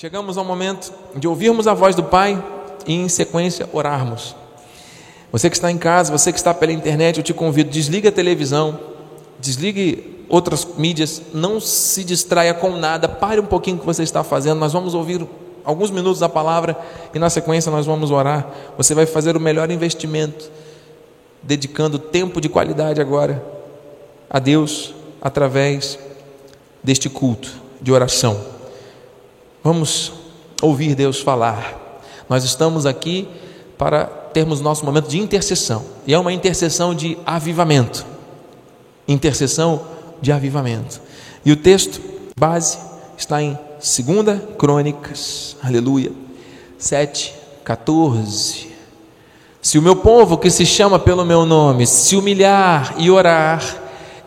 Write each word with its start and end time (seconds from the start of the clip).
Chegamos 0.00 0.38
ao 0.38 0.44
momento 0.44 0.92
de 1.16 1.26
ouvirmos 1.26 1.66
a 1.66 1.74
voz 1.74 1.96
do 1.96 2.04
Pai 2.04 2.40
e, 2.86 2.94
em 2.94 3.08
sequência, 3.08 3.68
orarmos. 3.72 4.32
Você 5.32 5.50
que 5.50 5.56
está 5.56 5.72
em 5.72 5.76
casa, 5.76 6.16
você 6.16 6.30
que 6.30 6.38
está 6.38 6.54
pela 6.54 6.70
internet, 6.70 7.18
eu 7.18 7.24
te 7.24 7.34
convido, 7.34 7.68
desligue 7.68 8.06
a 8.06 8.12
televisão, 8.12 8.78
desligue 9.40 10.24
outras 10.28 10.64
mídias, 10.76 11.20
não 11.34 11.58
se 11.58 12.04
distraia 12.04 12.54
com 12.54 12.76
nada, 12.76 13.08
pare 13.08 13.40
um 13.40 13.46
pouquinho 13.46 13.76
o 13.76 13.80
que 13.80 13.86
você 13.86 14.04
está 14.04 14.22
fazendo, 14.22 14.60
nós 14.60 14.72
vamos 14.72 14.94
ouvir 14.94 15.26
alguns 15.64 15.90
minutos 15.90 16.20
da 16.20 16.28
palavra 16.28 16.78
e 17.12 17.18
na 17.18 17.28
sequência 17.28 17.68
nós 17.72 17.84
vamos 17.84 18.12
orar. 18.12 18.46
Você 18.76 18.94
vai 18.94 19.04
fazer 19.04 19.36
o 19.36 19.40
melhor 19.40 19.68
investimento, 19.68 20.48
dedicando 21.42 21.98
tempo 21.98 22.40
de 22.40 22.48
qualidade 22.48 23.00
agora 23.00 23.44
a 24.30 24.38
Deus 24.38 24.94
através 25.20 25.98
deste 26.84 27.10
culto 27.10 27.50
de 27.82 27.90
oração. 27.90 28.57
Vamos 29.68 30.12
ouvir 30.62 30.94
Deus 30.94 31.20
falar. 31.20 32.00
Nós 32.26 32.42
estamos 32.42 32.86
aqui 32.86 33.28
para 33.76 34.06
termos 34.06 34.62
nosso 34.62 34.82
momento 34.82 35.08
de 35.08 35.18
intercessão, 35.18 35.84
e 36.06 36.14
é 36.14 36.18
uma 36.18 36.32
intercessão 36.32 36.94
de 36.94 37.18
avivamento. 37.26 38.06
Intercessão 39.06 39.82
de 40.22 40.32
avivamento. 40.32 41.02
E 41.44 41.52
o 41.52 41.56
texto 41.56 42.00
base 42.34 42.78
está 43.18 43.42
em 43.42 43.58
2 43.76 44.56
Crônicas, 44.56 45.54
aleluia, 45.62 46.12
7, 46.78 47.34
14. 47.62 48.68
Se 49.60 49.76
o 49.78 49.82
meu 49.82 49.96
povo 49.96 50.38
que 50.38 50.48
se 50.48 50.64
chama 50.64 50.98
pelo 50.98 51.26
meu 51.26 51.44
nome 51.44 51.86
se 51.86 52.16
humilhar 52.16 52.94
e 52.96 53.10
orar 53.10 53.62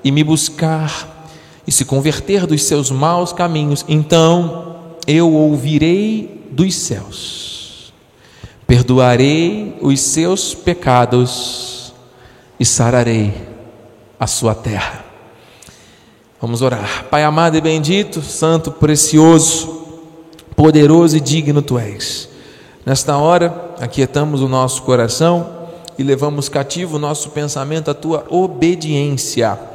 e 0.03 0.11
me 0.11 0.23
buscar 0.23 1.25
e 1.65 1.71
se 1.71 1.83
converter 1.83 2.45
dos 2.45 2.61
seus 2.61 2.91
maus 2.91 3.33
caminhos, 3.33 3.83
então 3.89 4.70
eu 5.07 5.31
ouvirei 5.33 6.47
dos 6.51 6.75
céus, 6.75 7.93
perdoarei 8.67 9.77
os 9.81 9.99
seus 9.99 10.53
pecados 10.53 11.93
e 12.59 12.65
sararei 12.65 13.33
a 14.19 14.27
sua 14.27 14.53
terra. 14.53 15.05
Vamos 16.39 16.61
orar. 16.61 17.05
Pai 17.09 17.23
amado 17.23 17.55
e 17.55 17.61
bendito, 17.61 18.21
santo, 18.21 18.71
precioso, 18.71 19.85
poderoso 20.55 21.17
e 21.17 21.19
digno 21.19 21.61
tu 21.61 21.77
és. 21.77 22.29
Nesta 22.85 23.17
hora, 23.17 23.75
aquietamos 23.79 24.41
o 24.41 24.47
nosso 24.47 24.81
coração 24.81 25.69
e 25.97 26.03
levamos 26.03 26.49
cativo 26.49 26.95
o 26.95 26.99
nosso 26.99 27.29
pensamento 27.29 27.91
à 27.91 27.93
tua 27.93 28.25
obediência 28.29 29.70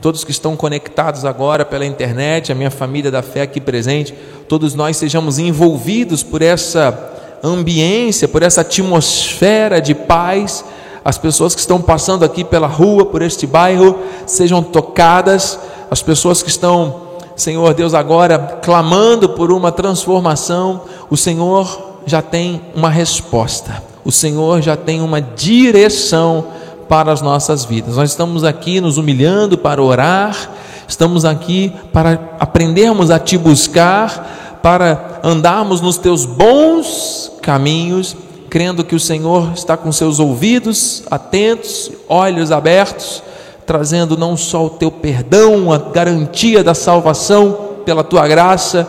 todos 0.00 0.24
que 0.24 0.30
estão 0.30 0.56
conectados 0.56 1.24
agora 1.24 1.64
pela 1.64 1.84
internet, 1.84 2.52
a 2.52 2.54
minha 2.54 2.70
família 2.70 3.10
da 3.10 3.22
fé 3.22 3.42
aqui 3.42 3.60
presente, 3.60 4.14
todos 4.48 4.74
nós 4.74 4.96
sejamos 4.96 5.38
envolvidos 5.38 6.22
por 6.22 6.40
essa 6.40 7.16
ambiência, 7.42 8.28
por 8.28 8.42
essa 8.42 8.60
atmosfera 8.60 9.80
de 9.80 9.94
paz. 9.94 10.64
As 11.04 11.18
pessoas 11.18 11.54
que 11.54 11.60
estão 11.60 11.80
passando 11.80 12.24
aqui 12.24 12.44
pela 12.44 12.66
rua, 12.66 13.06
por 13.06 13.22
este 13.22 13.46
bairro, 13.46 13.98
sejam 14.26 14.62
tocadas. 14.62 15.58
As 15.90 16.02
pessoas 16.02 16.42
que 16.42 16.50
estão, 16.50 17.02
Senhor 17.34 17.72
Deus, 17.74 17.94
agora 17.94 18.38
clamando 18.62 19.30
por 19.30 19.50
uma 19.50 19.72
transformação, 19.72 20.82
o 21.10 21.16
Senhor 21.16 21.96
já 22.06 22.22
tem 22.22 22.60
uma 22.74 22.90
resposta. 22.90 23.82
O 24.04 24.12
Senhor 24.12 24.62
já 24.62 24.76
tem 24.76 25.00
uma 25.00 25.20
direção 25.20 26.46
para 26.88 27.12
as 27.12 27.20
nossas 27.20 27.64
vidas. 27.64 27.96
Nós 27.96 28.10
estamos 28.10 28.42
aqui 28.42 28.80
nos 28.80 28.96
humilhando 28.96 29.58
para 29.58 29.82
orar, 29.82 30.50
estamos 30.88 31.24
aqui 31.24 31.72
para 31.92 32.18
aprendermos 32.40 33.10
a 33.10 33.18
te 33.18 33.36
buscar, 33.36 34.60
para 34.62 35.20
andarmos 35.22 35.80
nos 35.80 35.98
teus 35.98 36.24
bons 36.24 37.30
caminhos, 37.42 38.16
crendo 38.48 38.82
que 38.82 38.94
o 38.94 39.00
Senhor 39.00 39.52
está 39.54 39.76
com 39.76 39.92
seus 39.92 40.18
ouvidos 40.18 41.02
atentos, 41.10 41.90
olhos 42.08 42.50
abertos, 42.50 43.22
trazendo 43.66 44.16
não 44.16 44.34
só 44.36 44.64
o 44.64 44.70
teu 44.70 44.90
perdão, 44.90 45.70
a 45.70 45.78
garantia 45.78 46.64
da 46.64 46.74
salvação 46.74 47.68
pela 47.84 48.02
tua 48.02 48.26
graça, 48.26 48.88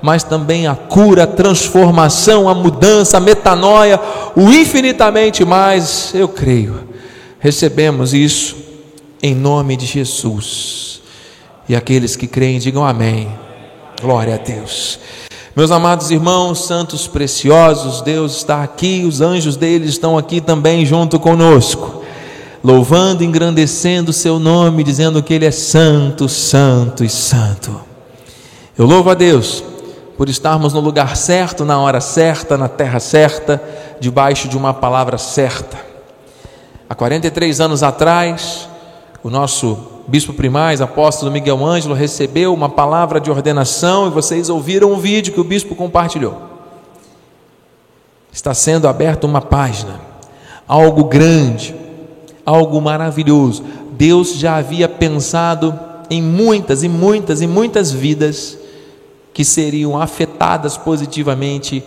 mas 0.00 0.22
também 0.22 0.68
a 0.68 0.74
cura, 0.74 1.24
a 1.24 1.26
transformação, 1.26 2.48
a 2.48 2.54
mudança, 2.54 3.16
a 3.16 3.20
metanoia, 3.20 4.00
o 4.36 4.42
infinitamente 4.42 5.44
mais, 5.44 6.12
eu 6.14 6.28
creio 6.28 6.89
recebemos 7.40 8.14
isso 8.14 8.56
em 9.22 9.34
nome 9.34 9.76
de 9.76 9.86
Jesus. 9.86 11.00
E 11.68 11.74
aqueles 11.74 12.14
que 12.14 12.26
creem, 12.26 12.58
digam 12.58 12.84
amém. 12.84 13.28
Glória 14.00 14.34
a 14.34 14.38
Deus. 14.38 14.98
Meus 15.56 15.70
amados 15.70 16.10
irmãos, 16.10 16.64
santos 16.64 17.06
preciosos, 17.06 18.02
Deus 18.02 18.36
está 18.36 18.62
aqui, 18.62 19.04
os 19.06 19.20
anjos 19.20 19.56
dele 19.56 19.86
estão 19.88 20.16
aqui 20.16 20.40
também 20.40 20.86
junto 20.86 21.18
conosco, 21.18 22.02
louvando, 22.62 23.24
engrandecendo 23.24 24.10
o 24.10 24.14
seu 24.14 24.38
nome, 24.38 24.84
dizendo 24.84 25.22
que 25.22 25.34
ele 25.34 25.44
é 25.44 25.50
santo, 25.50 26.28
santo 26.28 27.02
e 27.02 27.08
santo. 27.08 27.80
Eu 28.78 28.86
louvo 28.86 29.10
a 29.10 29.14
Deus 29.14 29.62
por 30.16 30.28
estarmos 30.28 30.72
no 30.72 30.80
lugar 30.80 31.16
certo, 31.16 31.64
na 31.64 31.80
hora 31.80 32.00
certa, 32.00 32.56
na 32.56 32.68
terra 32.68 33.00
certa, 33.00 33.60
debaixo 33.98 34.48
de 34.48 34.56
uma 34.56 34.72
palavra 34.72 35.18
certa. 35.18 35.89
Há 36.90 36.94
43 36.96 37.60
anos 37.60 37.84
atrás, 37.84 38.68
o 39.22 39.30
nosso 39.30 39.78
bispo 40.08 40.32
primaz, 40.32 40.80
apóstolo 40.80 41.30
Miguel 41.30 41.64
Ângelo, 41.64 41.94
recebeu 41.94 42.52
uma 42.52 42.68
palavra 42.68 43.20
de 43.20 43.30
ordenação 43.30 44.08
e 44.08 44.10
vocês 44.10 44.50
ouviram 44.50 44.90
um 44.90 44.98
vídeo 44.98 45.32
que 45.32 45.38
o 45.38 45.44
bispo 45.44 45.76
compartilhou. 45.76 46.42
Está 48.32 48.52
sendo 48.54 48.88
aberta 48.88 49.24
uma 49.24 49.40
página, 49.40 50.00
algo 50.66 51.04
grande, 51.04 51.76
algo 52.44 52.80
maravilhoso. 52.80 53.62
Deus 53.92 54.34
já 54.34 54.56
havia 54.56 54.88
pensado 54.88 55.78
em 56.10 56.20
muitas 56.20 56.82
e 56.82 56.88
muitas 56.88 57.40
e 57.40 57.46
muitas 57.46 57.92
vidas 57.92 58.58
que 59.32 59.44
seriam 59.44 59.96
afetadas 59.96 60.76
positivamente 60.76 61.84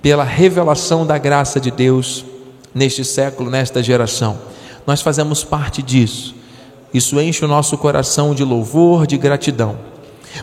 pela 0.00 0.24
revelação 0.24 1.04
da 1.04 1.18
graça 1.18 1.60
de 1.60 1.70
Deus 1.70 2.24
neste 2.78 3.04
século, 3.04 3.50
nesta 3.50 3.82
geração. 3.82 4.38
Nós 4.86 5.02
fazemos 5.02 5.44
parte 5.44 5.82
disso. 5.82 6.34
Isso 6.94 7.20
enche 7.20 7.44
o 7.44 7.48
nosso 7.48 7.76
coração 7.76 8.34
de 8.34 8.42
louvor, 8.42 9.06
de 9.06 9.18
gratidão. 9.18 9.76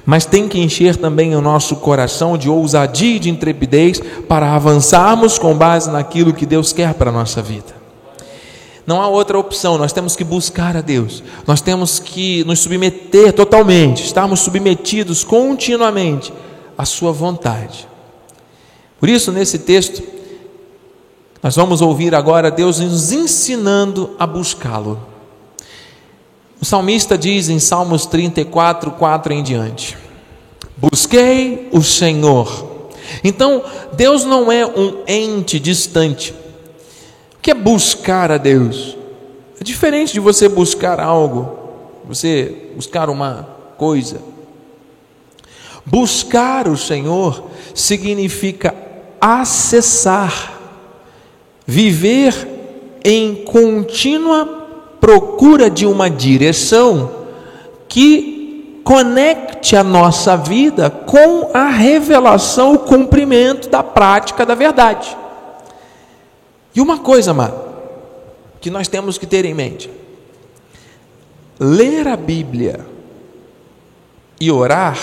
Mas 0.06 0.26
tem 0.26 0.48
que 0.48 0.60
encher 0.60 0.96
também 0.96 1.36
o 1.36 1.42
nosso 1.42 1.78
coração 1.78 2.38
de 2.38 2.50
ousadia 2.50 3.16
e 3.16 3.20
de 3.20 3.30
intrepidez 3.30 4.00
para 4.28 4.54
avançarmos 4.54 5.40
com 5.40 5.56
base 5.56 5.90
naquilo 5.90 6.34
que 6.34 6.46
Deus 6.46 6.74
quer 6.74 6.94
para 6.94 7.10
a 7.10 7.14
nossa 7.14 7.42
vida. 7.42 7.74
Não 8.86 9.02
há 9.02 9.08
outra 9.08 9.40
opção, 9.40 9.80
nós 9.80 9.92
temos 9.92 10.16
que 10.16 10.24
buscar 10.24 10.78
a 10.78 10.82
Deus, 10.82 11.24
nós 11.48 11.60
temos 11.60 11.98
que 11.98 12.44
nos 12.44 12.60
submeter 12.60 13.34
totalmente, 13.34 14.04
estarmos 14.04 14.42
submetidos 14.42 15.24
continuamente 15.24 16.32
à 16.78 16.86
Sua 16.86 17.12
vontade. 17.12 17.88
Por 19.00 19.10
isso, 19.10 19.32
nesse 19.32 19.58
texto, 19.58 20.15
nós 21.46 21.56
vamos 21.56 21.80
ouvir 21.80 22.16
agora 22.16 22.50
Deus 22.50 22.80
nos 22.80 23.12
ensinando 23.12 24.16
a 24.18 24.26
buscá-lo. 24.26 25.00
O 26.60 26.66
salmista 26.66 27.16
diz 27.16 27.50
em 27.50 27.60
Salmos 27.60 28.08
34, 28.08 28.90
4 28.90 29.32
em 29.32 29.44
diante: 29.44 29.96
Busquei 30.76 31.70
o 31.72 31.84
Senhor. 31.84 32.90
Então, 33.24 33.64
Deus 33.94 34.26
não 34.26 34.52
é 34.52 34.66
um 34.66 35.04
ente 35.08 35.60
distante. 35.60 36.34
O 37.36 37.42
que 37.44 37.52
é 37.52 37.54
buscar 37.54 38.32
a 38.32 38.38
Deus? 38.38 38.98
É 39.62 39.64
diferente 39.64 40.14
de 40.14 40.20
você 40.20 40.50
buscar 40.50 41.00
algo, 41.00 41.60
você 42.06 42.72
buscar 42.76 43.08
uma 43.08 43.48
coisa. 43.78 44.20
Buscar 45.86 46.68
o 46.68 46.76
Senhor 46.76 47.52
significa 47.76 48.74
acessar 49.22 50.55
viver 51.66 52.34
em 53.04 53.36
contínua 53.44 54.68
procura 55.00 55.70
de 55.70 55.86
uma 55.86 56.10
direção 56.10 57.12
que 57.88 58.82
conecte 58.84 59.76
a 59.76 59.84
nossa 59.84 60.36
vida 60.36 60.90
com 60.90 61.52
a 61.54 61.70
revelação, 61.70 62.74
o 62.74 62.80
cumprimento 62.80 63.70
da 63.70 63.84
prática 63.84 64.46
da 64.46 64.56
verdade. 64.56 65.16
E 66.74 66.82
uma 66.82 67.00
coisa, 67.00 67.32
amado, 67.32 67.60
que 68.60 68.70
nós 68.70 68.88
temos 68.88 69.18
que 69.18 69.26
ter 69.26 69.46
em 69.46 69.54
mente: 69.54 69.90
ler 71.60 72.08
a 72.08 72.18
Bíblia 72.18 72.86
e 74.40 74.52
orar 74.52 74.98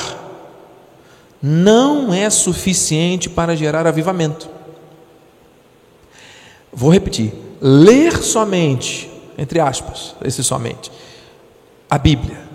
não 1.43 2.13
é 2.13 2.29
suficiente 2.31 3.29
para 3.29 3.57
gerar 3.57 3.87
avivamento. 3.87 4.49
Vou 6.73 6.91
repetir: 6.91 7.33
ler 7.61 8.17
somente, 8.23 9.11
entre 9.37 9.61
aspas, 9.61 10.15
esse 10.25 10.43
somente, 10.43 10.91
a 11.91 11.99
Bíblia 11.99 12.53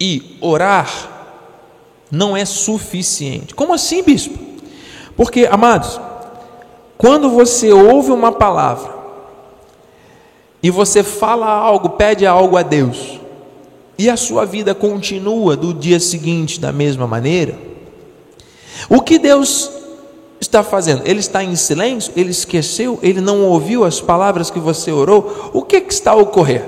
e 0.00 0.36
orar 0.40 1.10
não 2.10 2.36
é 2.36 2.44
suficiente. 2.44 3.54
Como 3.54 3.72
assim, 3.72 4.02
bispo? 4.02 4.38
Porque, 5.16 5.46
amados, 5.50 6.00
quando 6.96 7.30
você 7.30 7.72
ouve 7.72 8.10
uma 8.10 8.32
palavra 8.32 8.94
e 10.62 10.70
você 10.70 11.02
fala 11.02 11.46
algo, 11.46 11.90
pede 11.90 12.26
algo 12.26 12.56
a 12.56 12.62
Deus, 12.62 13.20
e 13.98 14.10
a 14.10 14.16
sua 14.16 14.44
vida 14.44 14.74
continua 14.74 15.56
do 15.56 15.72
dia 15.72 16.00
seguinte 16.00 16.58
da 16.58 16.72
mesma 16.72 17.06
maneira, 17.06 17.56
o 18.88 19.00
que 19.00 19.18
Deus 19.18 19.70
está 20.44 20.62
fazendo? 20.62 21.02
Ele 21.04 21.20
está 21.20 21.42
em 21.42 21.56
silêncio? 21.56 22.12
Ele 22.16 22.30
esqueceu? 22.30 22.98
Ele 23.02 23.20
não 23.20 23.42
ouviu 23.42 23.84
as 23.84 24.00
palavras 24.00 24.50
que 24.50 24.58
você 24.58 24.92
orou? 24.92 25.50
O 25.52 25.62
que, 25.62 25.80
que 25.80 25.92
está 25.92 26.12
a 26.12 26.16
ocorrer? 26.16 26.64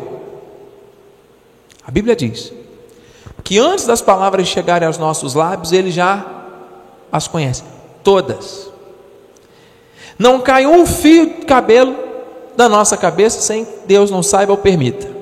A 1.87 1.91
Bíblia 1.91 2.17
diz 2.17 2.53
que 3.45 3.59
antes 3.59 3.87
das 3.87 4.03
palavras 4.03 4.49
chegarem 4.49 4.87
aos 4.87 4.99
nossos 4.99 5.35
lábios, 5.35 5.73
ele 5.73 5.91
já 5.91 6.27
as 7.13 7.29
conhece, 7.29 7.63
todas. 8.03 8.69
Não 10.19 10.41
cai 10.41 10.67
um 10.67 10.85
fio 10.85 11.27
de 11.27 11.47
cabelo 11.47 11.95
da 12.57 12.69
nossa 12.69 12.97
cabeça 12.97 13.41
sem 13.41 13.67
Deus 13.87 14.11
não 14.11 14.23
saiba 14.23 14.53
ou 14.53 14.59
permita. 14.59 15.15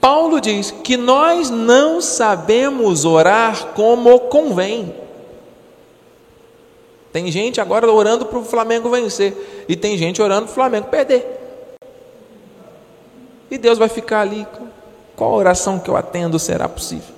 Paulo 0.00 0.40
diz 0.40 0.70
que 0.70 0.98
nós 0.98 1.48
não 1.48 2.00
sabemos 2.00 3.06
orar 3.06 3.68
como 3.68 4.20
convém. 4.20 4.94
Tem 7.14 7.30
gente 7.30 7.60
agora 7.60 7.88
orando 7.88 8.26
para 8.26 8.40
o 8.40 8.44
Flamengo 8.44 8.90
vencer, 8.90 9.64
e 9.68 9.76
tem 9.76 9.96
gente 9.96 10.20
orando 10.20 10.46
para 10.46 10.50
o 10.50 10.54
Flamengo 10.54 10.88
perder. 10.88 11.24
E 13.48 13.56
Deus 13.56 13.78
vai 13.78 13.88
ficar 13.88 14.22
ali. 14.22 14.44
Qual 15.14 15.32
oração 15.32 15.78
que 15.78 15.88
eu 15.88 15.96
atendo 15.96 16.40
será 16.40 16.68
possível? 16.68 17.14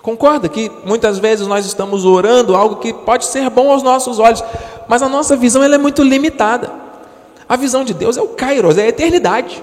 Concorda 0.00 0.48
que 0.48 0.70
muitas 0.84 1.18
vezes 1.18 1.48
nós 1.48 1.66
estamos 1.66 2.04
orando 2.04 2.54
algo 2.54 2.76
que 2.76 2.94
pode 2.94 3.24
ser 3.24 3.50
bom 3.50 3.72
aos 3.72 3.82
nossos 3.82 4.20
olhos, 4.20 4.44
mas 4.86 5.02
a 5.02 5.08
nossa 5.08 5.34
visão 5.34 5.64
ela 5.64 5.74
é 5.74 5.78
muito 5.78 6.04
limitada. 6.04 6.70
A 7.48 7.56
visão 7.56 7.82
de 7.82 7.92
Deus 7.92 8.16
é 8.16 8.22
o 8.22 8.28
Kairos, 8.28 8.78
é 8.78 8.82
a 8.82 8.88
eternidade. 8.88 9.60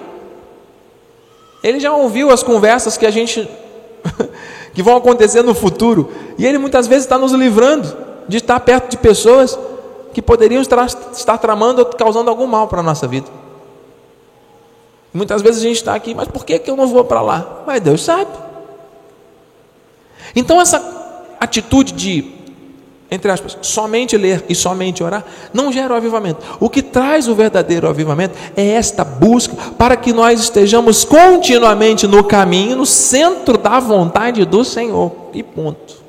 Ele 1.63 1.80
já 1.80 1.94
ouviu 1.94 2.30
as 2.30 2.44
conversas 2.44 2.98
que 2.98 3.06
a 3.06 3.10
gente 3.10 3.50
que 4.80 4.84
vão 4.84 4.96
acontecer 4.96 5.42
no 5.42 5.54
futuro, 5.54 6.10
e 6.38 6.46
ele 6.46 6.58
muitas 6.58 6.88
vezes 6.88 7.04
está 7.04 7.18
nos 7.18 7.34
livrando 7.34 7.98
de 8.30 8.38
estar 8.38 8.58
perto 8.62 8.90
de 8.90 8.96
pessoas 8.96 9.60
que 10.14 10.22
poderiam 10.22 10.62
estar, 10.62 11.38
tramando 11.38 11.81
ou 11.81 11.86
causando 11.88 12.30
algum 12.30 12.48
mal 12.48 12.66
para 12.70 12.80
a 12.80 12.84
nossa 12.84 13.06
vida. 13.06 13.28
Muitas 15.14 15.42
vezes 15.42 15.60
a 15.60 15.68
gente 15.68 15.76
está 15.76 15.94
aqui, 15.94 16.16
mas 16.16 16.30
por 16.30 16.46
que, 16.46 16.58
que 16.60 16.72
eu 16.72 16.78
não 16.78 16.88
vou 16.88 17.04
para 17.04 17.22
lá? 17.22 17.64
Mas 17.68 17.81
Deus 17.81 18.02
sabe. 18.02 18.31
Então, 20.34 20.62
essa 20.62 20.82
atitude 21.42 21.92
de, 21.92 22.22
entre 23.12 23.32
aspas, 23.32 23.58
somente 23.62 24.16
ler 24.16 24.46
e 24.48 24.54
somente 24.54 25.04
orar, 25.04 25.26
não 25.52 25.72
gera 25.72 25.94
o 25.94 25.98
avivamento. 25.98 26.46
O 26.60 26.70
que 26.70 26.82
traz 26.82 27.28
o 27.28 27.34
verdadeiro 27.34 27.90
avivamento 27.90 28.38
é 28.56 28.68
esta 28.68 29.04
busca 29.04 29.56
para 29.78 29.96
que 29.96 30.14
nós 30.14 30.40
estejamos 30.40 31.04
continuamente 31.04 32.06
no 32.06 32.24
caminho, 32.24 32.78
no 32.78 32.86
centro 32.86 33.58
da 33.58 33.80
vontade 33.80 34.46
do 34.46 34.64
Senhor. 34.64 35.12
E 35.34 35.42
ponto. 35.42 36.00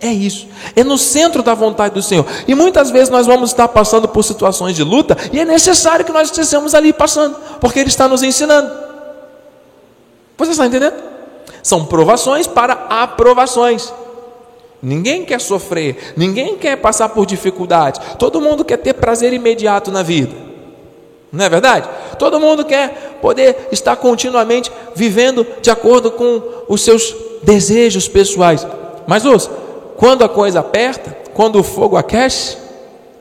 É 0.00 0.12
isso, 0.12 0.46
é 0.76 0.84
no 0.84 0.98
centro 0.98 1.42
da 1.42 1.54
vontade 1.54 1.94
do 1.94 2.02
Senhor. 2.02 2.26
E 2.46 2.54
muitas 2.54 2.90
vezes 2.90 3.08
nós 3.08 3.26
vamos 3.26 3.50
estar 3.50 3.68
passando 3.68 4.06
por 4.06 4.22
situações 4.22 4.76
de 4.76 4.82
luta, 4.82 5.16
e 5.32 5.40
é 5.40 5.44
necessário 5.44 6.04
que 6.04 6.12
nós 6.12 6.28
estejamos 6.28 6.74
ali 6.74 6.92
passando, 6.92 7.36
porque 7.58 7.78
Ele 7.78 7.88
está 7.88 8.06
nos 8.06 8.22
ensinando. 8.22 8.70
Você 10.36 10.50
está 10.50 10.66
entendendo? 10.66 10.94
São 11.62 11.86
provações 11.86 12.46
para 12.46 12.72
aprovações. 12.90 13.92
Ninguém 14.84 15.24
quer 15.24 15.40
sofrer, 15.40 16.12
ninguém 16.14 16.58
quer 16.58 16.76
passar 16.76 17.08
por 17.08 17.24
dificuldades. 17.24 17.98
Todo 18.18 18.38
mundo 18.38 18.62
quer 18.62 18.76
ter 18.76 18.92
prazer 18.92 19.32
imediato 19.32 19.90
na 19.90 20.02
vida. 20.02 20.34
Não 21.32 21.42
é 21.42 21.48
verdade? 21.48 21.88
Todo 22.18 22.38
mundo 22.38 22.66
quer 22.66 23.18
poder 23.22 23.68
estar 23.72 23.96
continuamente 23.96 24.70
vivendo 24.94 25.46
de 25.62 25.70
acordo 25.70 26.10
com 26.10 26.42
os 26.68 26.82
seus 26.82 27.16
desejos 27.42 28.06
pessoais. 28.06 28.66
Mas 29.06 29.24
ouça, 29.24 29.50
quando 29.96 30.22
a 30.22 30.28
coisa 30.28 30.60
aperta, 30.60 31.16
quando 31.32 31.58
o 31.58 31.64
fogo 31.64 31.96
aquece, 31.96 32.58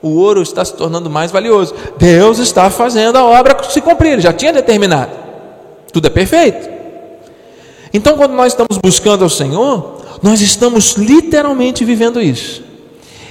o 0.02 0.18
ouro 0.20 0.42
está 0.42 0.66
se 0.66 0.74
tornando 0.74 1.10
mais 1.10 1.32
valioso. 1.32 1.74
Deus 1.98 2.40
está 2.40 2.70
fazendo 2.70 3.16
a 3.16 3.24
obra 3.24 3.58
se 3.70 3.80
cumprir, 3.80 4.20
já 4.20 4.34
tinha 4.34 4.52
determinado. 4.52 5.12
Tudo 5.94 6.08
é 6.08 6.10
perfeito. 6.10 6.70
Então, 7.94 8.18
quando 8.18 8.34
nós 8.34 8.52
estamos 8.52 8.78
buscando 8.78 9.24
ao 9.24 9.30
Senhor, 9.30 10.03
nós 10.24 10.40
estamos 10.40 10.94
literalmente 10.94 11.84
vivendo 11.84 12.22
isso. 12.22 12.64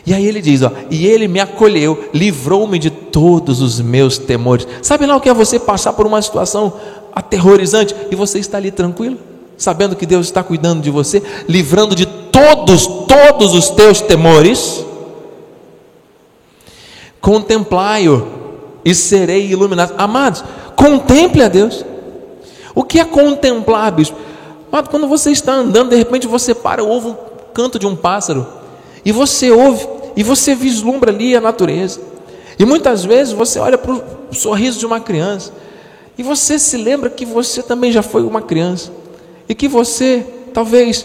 E 0.05 0.13
aí 0.13 0.27
ele 0.27 0.43
diz: 0.43 0.61
ó, 0.63 0.71
e 0.91 1.07
ele 1.07 1.27
me 1.27 1.41
acolheu, 1.41 2.11
livrou-me 2.13 2.79
de 2.79 2.91
todos 2.91 3.63
os 3.63 3.81
meus 3.81 4.19
temores. 4.19 4.69
Sabe 4.83 5.07
lá 5.07 5.17
o 5.17 5.21
que 5.21 5.31
é 5.31 5.35
você 5.35 5.59
passar 5.59 5.95
por 5.95 6.07
uma 6.07 6.21
situação 6.21 6.75
aterrorizante 7.15 7.95
e 8.11 8.15
você 8.15 8.39
está 8.39 8.59
ali 8.59 8.71
tranquilo, 8.71 9.17
sabendo 9.57 9.97
que 9.97 10.05
Deus 10.05 10.27
está 10.27 10.43
cuidando 10.43 10.83
de 10.83 10.91
você, 10.91 11.23
livrando 11.49 11.95
de 11.95 12.05
todos, 12.05 12.87
todos 12.87 13.55
os 13.55 13.71
teus 13.71 14.03
temores? 14.03 14.85
Contemplai-o 17.23 18.27
e 18.85 18.95
serei 18.95 19.47
iluminado. 19.47 19.95
Amados, 19.97 20.45
contemple 20.77 21.43
a 21.43 21.49
Deus. 21.49 21.87
O 22.75 22.83
que 22.83 22.99
é 22.99 23.05
contemplar, 23.05 23.93
bispo? 23.93 24.32
Mas 24.73 24.89
quando 24.89 25.07
você 25.07 25.31
está 25.31 25.53
andando, 25.53 25.91
de 25.91 25.97
repente 25.97 26.27
você 26.27 26.55
para, 26.55 26.83
ouve 26.83 27.09
um 27.09 27.17
canto 27.53 27.79
de 27.79 27.87
um 27.87 27.95
pássaro, 27.95 28.47
e 29.05 29.13
você 29.13 29.51
ouve, 29.51 29.87
e 30.17 30.23
você 30.23 30.55
vislumbra 30.55 31.13
ali 31.13 31.37
a 31.37 31.43
natureza. 31.43 32.01
E 32.59 32.65
muitas 32.65 33.05
vezes 33.05 33.35
você 33.35 33.59
olha 33.59 33.77
para 33.77 33.93
o 33.93 34.03
sorriso 34.33 34.79
de 34.79 34.87
uma 34.87 34.99
criança, 34.99 35.53
e 36.17 36.23
você 36.23 36.59
se 36.59 36.79
lembra 36.79 37.11
que 37.11 37.27
você 37.27 37.63
também 37.63 37.93
já 37.93 38.03
foi 38.03 38.23
uma 38.23 38.41
criança, 38.41 38.91
e 39.47 39.55
que 39.55 39.69
você 39.69 40.25
talvez 40.55 41.05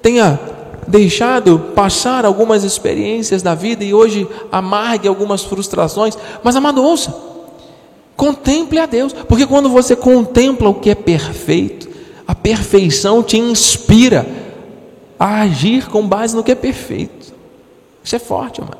tenha 0.00 0.38
deixado 0.86 1.58
passar 1.74 2.24
algumas 2.24 2.62
experiências 2.62 3.42
da 3.42 3.54
vida 3.54 3.82
e 3.82 3.92
hoje 3.92 4.28
amargue 4.50 5.08
algumas 5.08 5.42
frustrações, 5.42 6.16
mas 6.44 6.54
amado, 6.54 6.80
ouça, 6.80 7.12
contemple 8.16 8.78
a 8.78 8.86
Deus, 8.86 9.12
porque 9.12 9.46
quando 9.46 9.68
você 9.68 9.96
contempla 9.96 10.68
o 10.68 10.74
que 10.74 10.90
é 10.90 10.94
perfeito, 10.94 11.81
a 12.26 12.34
perfeição 12.34 13.22
te 13.22 13.38
inspira 13.38 14.26
a 15.18 15.42
agir 15.42 15.88
com 15.88 16.06
base 16.06 16.34
no 16.34 16.42
que 16.42 16.52
é 16.52 16.54
perfeito. 16.54 17.32
Isso 18.02 18.16
é 18.16 18.18
forte, 18.18 18.60
amado. 18.60 18.78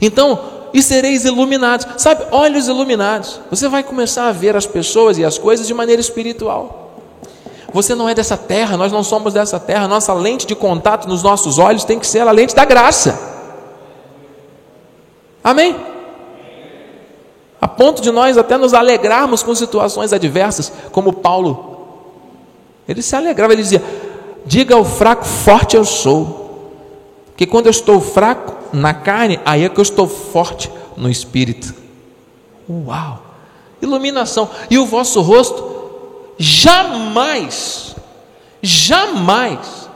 Então, 0.00 0.38
e 0.74 0.82
sereis 0.82 1.24
iluminados. 1.24 1.86
Sabe, 1.96 2.26
olhos 2.32 2.66
iluminados. 2.66 3.40
Você 3.48 3.68
vai 3.68 3.82
começar 3.82 4.26
a 4.26 4.32
ver 4.32 4.56
as 4.56 4.66
pessoas 4.66 5.16
e 5.16 5.24
as 5.24 5.38
coisas 5.38 5.66
de 5.66 5.72
maneira 5.72 6.00
espiritual. 6.00 7.00
Você 7.72 7.94
não 7.94 8.08
é 8.08 8.14
dessa 8.14 8.36
terra, 8.36 8.76
nós 8.76 8.92
não 8.92 9.02
somos 9.02 9.32
dessa 9.32 9.58
terra. 9.58 9.88
Nossa 9.88 10.12
lente 10.12 10.46
de 10.46 10.54
contato 10.54 11.08
nos 11.08 11.22
nossos 11.22 11.58
olhos 11.58 11.84
tem 11.84 11.98
que 11.98 12.06
ser 12.06 12.20
a 12.20 12.30
lente 12.32 12.54
da 12.54 12.64
graça. 12.64 13.18
Amém? 15.42 15.76
A 17.60 17.68
ponto 17.68 18.02
de 18.02 18.10
nós 18.10 18.36
até 18.36 18.56
nos 18.56 18.74
alegrarmos 18.74 19.42
com 19.42 19.54
situações 19.54 20.12
adversas, 20.12 20.72
como 20.90 21.12
Paulo 21.12 21.73
ele 22.88 23.02
se 23.02 23.14
alegrava, 23.16 23.52
ele 23.52 23.62
dizia: 23.62 23.82
Diga 24.44 24.74
ao 24.74 24.84
fraco, 24.84 25.24
forte 25.24 25.76
eu 25.76 25.84
sou. 25.84 26.42
Que 27.36 27.46
quando 27.46 27.66
eu 27.66 27.70
estou 27.70 28.00
fraco 28.00 28.54
na 28.72 28.94
carne, 28.94 29.40
aí 29.44 29.64
é 29.64 29.68
que 29.68 29.78
eu 29.78 29.82
estou 29.82 30.06
forte 30.06 30.70
no 30.96 31.10
espírito. 31.10 31.74
Uau! 32.68 33.22
Iluminação. 33.82 34.48
E 34.70 34.78
o 34.78 34.86
vosso 34.86 35.20
rosto 35.20 35.74
jamais, 36.38 37.94
jamais. 38.62 39.88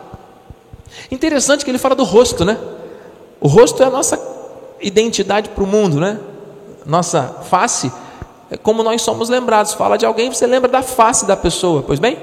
Interessante 1.10 1.64
que 1.64 1.70
ele 1.70 1.78
fala 1.78 1.94
do 1.94 2.04
rosto, 2.04 2.44
né? 2.44 2.58
O 3.40 3.48
rosto 3.48 3.82
é 3.82 3.86
a 3.86 3.90
nossa 3.90 4.20
identidade 4.80 5.48
para 5.50 5.64
o 5.64 5.66
mundo, 5.66 6.00
né? 6.00 6.18
Nossa 6.84 7.36
face 7.48 7.92
é 8.50 8.56
como 8.56 8.82
nós 8.82 9.02
somos 9.02 9.28
lembrados. 9.28 9.74
Fala 9.74 9.96
de 9.96 10.04
alguém, 10.04 10.32
você 10.32 10.46
lembra 10.46 10.68
da 10.70 10.82
face 10.82 11.26
da 11.26 11.36
pessoa, 11.36 11.82
pois 11.82 11.98
bem? 11.98 12.18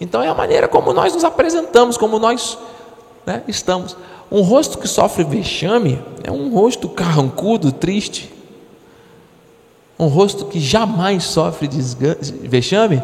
Então 0.00 0.22
é 0.22 0.28
a 0.28 0.34
maneira 0.34 0.68
como 0.68 0.92
nós 0.92 1.14
nos 1.14 1.24
apresentamos, 1.24 1.96
como 1.96 2.18
nós 2.18 2.58
né, 3.24 3.42
estamos. 3.48 3.96
Um 4.30 4.40
rosto 4.42 4.78
que 4.78 4.88
sofre 4.88 5.24
vexame 5.24 6.02
é 6.22 6.30
um 6.30 6.52
rosto 6.52 6.88
carrancudo, 6.88 7.72
triste. 7.72 8.32
Um 9.98 10.08
rosto 10.08 10.46
que 10.46 10.60
jamais 10.60 11.24
sofre 11.24 11.68
vexame 12.42 13.02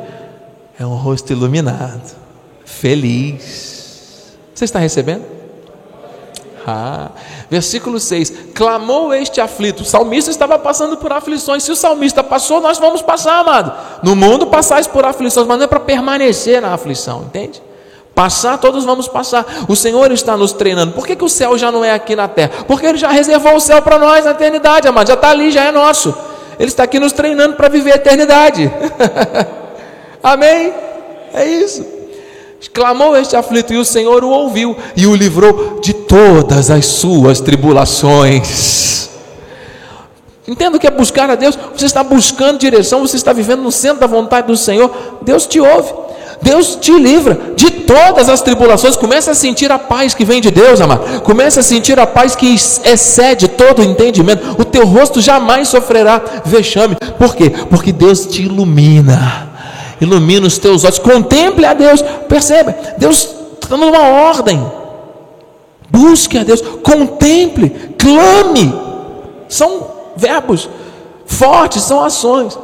é 0.78 0.84
um 0.84 0.96
rosto 0.96 1.32
iluminado, 1.32 2.14
feliz. 2.64 4.36
Você 4.54 4.64
está 4.64 4.78
recebendo? 4.78 5.41
Ah, 6.66 7.10
versículo 7.50 7.98
6: 7.98 8.32
Clamou 8.54 9.12
este 9.12 9.40
aflito. 9.40 9.82
O 9.82 9.84
salmista 9.84 10.30
estava 10.30 10.58
passando 10.58 10.96
por 10.96 11.12
aflições. 11.12 11.62
Se 11.62 11.72
o 11.72 11.76
salmista 11.76 12.22
passou, 12.22 12.60
nós 12.60 12.78
vamos 12.78 13.02
passar, 13.02 13.40
amado. 13.40 13.72
No 14.02 14.14
mundo 14.14 14.46
passais 14.46 14.86
por 14.86 15.04
aflições, 15.04 15.46
mas 15.46 15.58
não 15.58 15.64
é 15.64 15.68
para 15.68 15.80
permanecer 15.80 16.60
na 16.60 16.72
aflição, 16.72 17.22
entende? 17.22 17.62
Passar, 18.14 18.58
todos 18.58 18.84
vamos 18.84 19.08
passar. 19.08 19.46
O 19.68 19.74
Senhor 19.74 20.12
está 20.12 20.36
nos 20.36 20.52
treinando. 20.52 20.92
Por 20.92 21.06
que, 21.06 21.16
que 21.16 21.24
o 21.24 21.28
céu 21.28 21.56
já 21.56 21.72
não 21.72 21.84
é 21.84 21.92
aqui 21.92 22.14
na 22.14 22.28
terra? 22.28 22.64
Porque 22.66 22.86
Ele 22.86 22.98
já 22.98 23.10
reservou 23.10 23.54
o 23.54 23.60
céu 23.60 23.80
para 23.80 23.98
nós 23.98 24.24
na 24.24 24.32
eternidade, 24.32 24.86
amado. 24.86 25.08
Já 25.08 25.14
está 25.14 25.30
ali, 25.30 25.50
já 25.50 25.64
é 25.64 25.72
nosso. 25.72 26.14
Ele 26.58 26.68
está 26.68 26.84
aqui 26.84 27.00
nos 27.00 27.12
treinando 27.12 27.56
para 27.56 27.68
viver 27.68 27.92
a 27.92 27.96
eternidade. 27.96 28.70
Amém? 30.22 30.72
É 31.32 31.46
isso. 31.46 32.01
Clamou 32.68 33.16
este 33.16 33.36
aflito 33.36 33.72
e 33.72 33.76
o 33.76 33.84
Senhor 33.84 34.22
o 34.24 34.30
ouviu 34.30 34.76
e 34.96 35.06
o 35.06 35.14
livrou 35.14 35.80
de 35.80 35.92
todas 35.92 36.70
as 36.70 36.86
suas 36.86 37.40
tribulações. 37.40 39.10
Entenda 40.46 40.76
o 40.76 40.80
que 40.80 40.86
é 40.86 40.90
buscar 40.90 41.30
a 41.30 41.34
Deus. 41.34 41.58
Você 41.76 41.86
está 41.86 42.02
buscando 42.02 42.58
direção, 42.58 43.00
você 43.00 43.16
está 43.16 43.32
vivendo 43.32 43.62
no 43.62 43.70
centro 43.70 44.00
da 44.00 44.06
vontade 44.06 44.48
do 44.48 44.56
Senhor. 44.56 44.90
Deus 45.22 45.46
te 45.46 45.60
ouve. 45.60 45.92
Deus 46.42 46.76
te 46.80 46.92
livra 46.92 47.38
de 47.54 47.70
todas 47.70 48.28
as 48.28 48.42
tribulações. 48.42 48.96
Comece 48.96 49.30
a 49.30 49.34
sentir 49.34 49.70
a 49.70 49.78
paz 49.78 50.12
que 50.12 50.24
vem 50.24 50.40
de 50.40 50.50
Deus, 50.50 50.80
amado. 50.80 51.20
Comece 51.20 51.60
a 51.60 51.62
sentir 51.62 51.98
a 52.00 52.06
paz 52.06 52.34
que 52.34 52.52
excede 52.52 53.46
todo 53.48 53.80
o 53.80 53.84
entendimento. 53.84 54.60
O 54.60 54.64
teu 54.64 54.84
rosto 54.84 55.20
jamais 55.20 55.68
sofrerá 55.68 56.20
vexame. 56.44 56.96
Por 57.16 57.36
quê? 57.36 57.50
Porque 57.70 57.92
Deus 57.92 58.26
te 58.26 58.42
ilumina. 58.42 59.51
Ilumina 60.02 60.48
os 60.48 60.58
teus 60.58 60.82
olhos. 60.82 60.98
Contemple 60.98 61.64
a 61.64 61.74
Deus. 61.74 62.02
Perceba, 62.28 62.74
Deus 62.98 63.28
está 63.54 63.68
dando 63.68 63.86
uma 63.86 64.00
ordem. 64.00 64.60
Busque 65.88 66.38
a 66.38 66.42
Deus. 66.42 66.60
Contemple. 66.60 67.94
Clame. 67.96 68.74
São 69.48 69.86
verbos 70.16 70.68
fortes, 71.24 71.84
são 71.84 72.02
ações. 72.02 72.58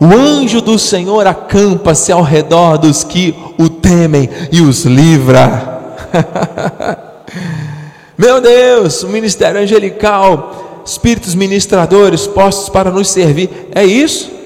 O 0.00 0.06
anjo 0.06 0.62
do 0.62 0.78
Senhor 0.78 1.26
acampa-se 1.26 2.10
ao 2.10 2.22
redor 2.22 2.78
dos 2.78 3.04
que 3.04 3.34
o 3.58 3.68
temem 3.68 4.30
e 4.50 4.62
os 4.62 4.86
livra. 4.86 5.94
Meu 8.16 8.40
Deus, 8.40 9.02
o 9.02 9.08
ministério 9.08 9.60
angelical, 9.60 10.82
espíritos 10.86 11.34
ministradores 11.34 12.26
postos 12.26 12.70
para 12.70 12.90
nos 12.90 13.10
servir, 13.10 13.68
é 13.74 13.84
isso? 13.84 14.37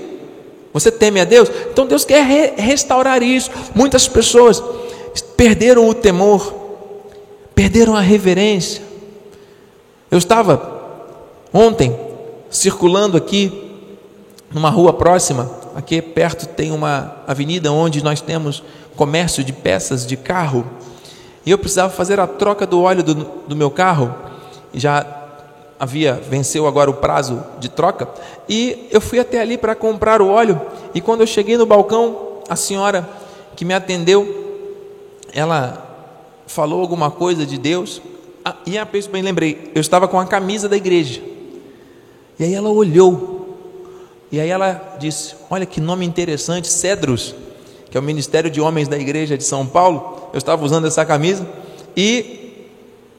Você 0.72 0.90
teme 0.90 1.20
a 1.20 1.24
Deus? 1.24 1.50
Então 1.70 1.86
Deus 1.86 2.04
quer 2.04 2.24
re 2.24 2.52
restaurar 2.56 3.22
isso. 3.22 3.50
Muitas 3.74 4.08
pessoas 4.08 4.62
perderam 5.36 5.88
o 5.88 5.94
temor, 5.94 6.54
perderam 7.54 7.94
a 7.94 8.00
reverência. 8.00 8.82
Eu 10.10 10.18
estava 10.18 10.80
ontem 11.52 11.94
circulando 12.50 13.16
aqui 13.16 13.70
numa 14.52 14.70
rua 14.70 14.92
próxima, 14.92 15.50
aqui 15.74 16.00
perto 16.02 16.46
tem 16.46 16.70
uma 16.70 17.16
avenida 17.26 17.72
onde 17.72 18.04
nós 18.04 18.20
temos 18.20 18.62
comércio 18.94 19.42
de 19.42 19.52
peças 19.52 20.06
de 20.06 20.16
carro, 20.16 20.66
e 21.44 21.50
eu 21.50 21.58
precisava 21.58 21.90
fazer 21.92 22.20
a 22.20 22.26
troca 22.26 22.66
do 22.66 22.82
óleo 22.82 23.02
do, 23.02 23.14
do 23.14 23.56
meu 23.56 23.70
carro, 23.70 24.14
já 24.74 25.21
havia 25.82 26.14
venceu 26.14 26.64
agora 26.68 26.88
o 26.88 26.94
prazo 26.94 27.42
de 27.58 27.68
troca, 27.68 28.08
e 28.48 28.86
eu 28.92 29.00
fui 29.00 29.18
até 29.18 29.40
ali 29.40 29.58
para 29.58 29.74
comprar 29.74 30.22
o 30.22 30.28
óleo, 30.28 30.60
e 30.94 31.00
quando 31.00 31.22
eu 31.22 31.26
cheguei 31.26 31.56
no 31.56 31.66
balcão, 31.66 32.40
a 32.48 32.54
senhora 32.54 33.08
que 33.56 33.64
me 33.64 33.74
atendeu, 33.74 34.70
ela 35.34 36.06
falou 36.46 36.80
alguma 36.80 37.10
coisa 37.10 37.44
de 37.44 37.58
Deus, 37.58 38.00
e 38.64 38.78
a 38.78 38.86
pessoa, 38.86 39.12
bem 39.12 39.22
lembrei, 39.22 39.72
eu 39.74 39.80
estava 39.80 40.06
com 40.06 40.20
a 40.20 40.24
camisa 40.24 40.68
da 40.68 40.76
igreja, 40.76 41.20
e 42.38 42.44
aí 42.44 42.54
ela 42.54 42.68
olhou 42.68 43.32
e 44.32 44.40
aí 44.40 44.48
ela 44.48 44.96
disse: 44.98 45.34
Olha 45.50 45.66
que 45.66 45.78
nome 45.78 46.06
interessante, 46.06 46.66
Cedros, 46.66 47.34
que 47.90 47.98
é 47.98 48.00
o 48.00 48.02
Ministério 48.02 48.50
de 48.50 48.62
Homens 48.62 48.88
da 48.88 48.96
Igreja 48.96 49.36
de 49.36 49.44
São 49.44 49.66
Paulo. 49.66 50.30
Eu 50.32 50.38
estava 50.38 50.64
usando 50.64 50.86
essa 50.86 51.04
camisa 51.04 51.46
e 51.94 52.41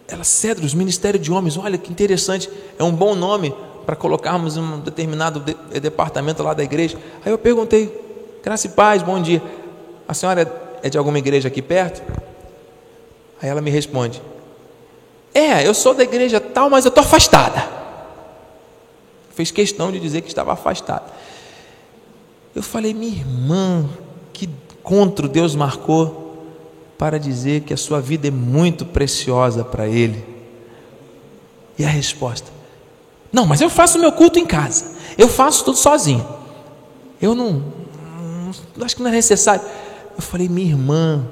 ela, 0.07 0.23
Cedros, 0.23 0.73
Ministério 0.73 1.19
de 1.19 1.31
Homens, 1.31 1.57
olha 1.57 1.77
que 1.77 1.91
interessante, 1.91 2.49
é 2.77 2.83
um 2.83 2.91
bom 2.91 3.15
nome 3.15 3.55
para 3.85 3.95
colocarmos 3.95 4.57
um 4.57 4.79
determinado 4.79 5.39
de, 5.39 5.55
eh, 5.71 5.79
departamento 5.79 6.41
lá 6.43 6.53
da 6.53 6.63
igreja. 6.63 6.97
Aí 7.25 7.31
eu 7.31 7.37
perguntei: 7.37 7.91
Graça 8.43 8.67
e 8.67 8.69
paz, 8.69 9.01
bom 9.01 9.21
dia. 9.21 9.41
A 10.07 10.13
senhora 10.13 10.79
é 10.81 10.89
de 10.89 10.97
alguma 10.97 11.17
igreja 11.17 11.47
aqui 11.47 11.61
perto? 11.61 12.01
Aí 13.41 13.49
ela 13.49 13.61
me 13.61 13.69
responde: 13.71 14.21
É, 15.33 15.65
eu 15.67 15.73
sou 15.73 15.93
da 15.93 16.03
igreja 16.03 16.39
tal, 16.39 16.69
mas 16.69 16.85
eu 16.85 16.89
estou 16.89 17.03
afastada 17.03 17.83
fez 19.33 19.51
questão 19.51 19.91
de 19.91 19.99
dizer 19.99 20.21
que 20.21 20.27
estava 20.27 20.53
afastado. 20.53 21.11
Eu 22.55 22.61
falei, 22.61 22.93
minha 22.93 23.11
irmã, 23.11 23.89
que 24.31 24.45
encontro 24.79 25.27
Deus 25.27 25.55
marcou 25.55 26.22
para 27.03 27.17
dizer 27.17 27.63
que 27.63 27.73
a 27.73 27.77
sua 27.77 27.99
vida 27.99 28.29
é 28.29 28.31
muito 28.31 28.85
preciosa 28.85 29.61
para 29.61 29.85
Ele. 29.85 30.23
E 31.77 31.83
a 31.83 31.89
resposta: 31.89 32.49
Não, 33.29 33.45
mas 33.45 33.59
eu 33.59 33.69
faço 33.69 33.99
meu 33.99 34.13
culto 34.13 34.39
em 34.39 34.45
casa, 34.45 34.85
eu 35.17 35.27
faço 35.27 35.65
tudo 35.65 35.77
sozinho. 35.77 36.25
Eu 37.21 37.35
não, 37.35 37.61
não 38.77 38.85
acho 38.85 38.95
que 38.95 39.01
não 39.01 39.09
é 39.09 39.15
necessário. 39.15 39.61
Eu 40.15 40.21
falei, 40.21 40.47
minha 40.47 40.69
irmã, 40.69 41.27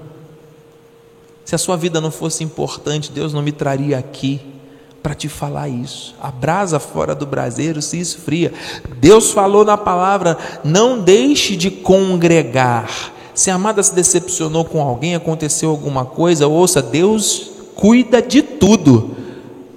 se 1.45 1.55
a 1.55 1.57
sua 1.57 1.77
vida 1.77 2.01
não 2.01 2.11
fosse 2.11 2.43
importante, 2.43 3.09
Deus 3.09 3.31
não 3.31 3.41
me 3.41 3.53
traria 3.53 3.97
aqui 3.97 4.41
para 5.01 5.15
te 5.15 5.29
falar 5.29 5.69
isso. 5.69 6.13
A 6.21 6.31
brasa 6.31 6.81
fora 6.81 7.15
do 7.15 7.25
braseiro 7.25 7.81
se 7.81 7.97
esfria. 7.97 8.53
Deus 8.97 9.31
falou 9.31 9.63
na 9.63 9.77
palavra: 9.77 10.37
não 10.65 10.99
deixe 10.99 11.55
de 11.55 11.71
congregar. 11.71 13.13
Se 13.33 13.49
a 13.49 13.55
amada 13.55 13.81
se 13.81 13.93
decepcionou 13.93 14.65
com 14.65 14.81
alguém, 14.81 15.15
aconteceu 15.15 15.69
alguma 15.69 16.05
coisa, 16.05 16.47
ouça, 16.47 16.81
Deus 16.81 17.51
cuida 17.75 18.21
de 18.21 18.41
tudo. 18.41 19.15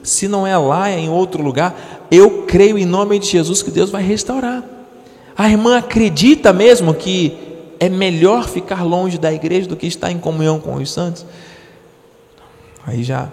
Se 0.02 0.28
não 0.28 0.46
é 0.46 0.56
lá, 0.56 0.90
é 0.90 0.98
em 0.98 1.08
outro 1.08 1.42
lugar, 1.42 2.06
eu 2.10 2.42
creio 2.42 2.76
em 2.76 2.84
nome 2.84 3.18
de 3.18 3.26
Jesus 3.28 3.62
que 3.62 3.70
Deus 3.70 3.90
vai 3.90 4.02
restaurar. 4.02 4.62
A 5.36 5.48
irmã 5.48 5.78
acredita 5.78 6.52
mesmo 6.52 6.94
que 6.94 7.36
é 7.80 7.88
melhor 7.88 8.48
ficar 8.48 8.84
longe 8.84 9.18
da 9.18 9.32
igreja 9.32 9.68
do 9.68 9.76
que 9.76 9.86
estar 9.86 10.10
em 10.10 10.18
comunhão 10.18 10.60
com 10.60 10.74
os 10.74 10.92
santos? 10.92 11.24
Aí 12.86 13.02
já 13.02 13.30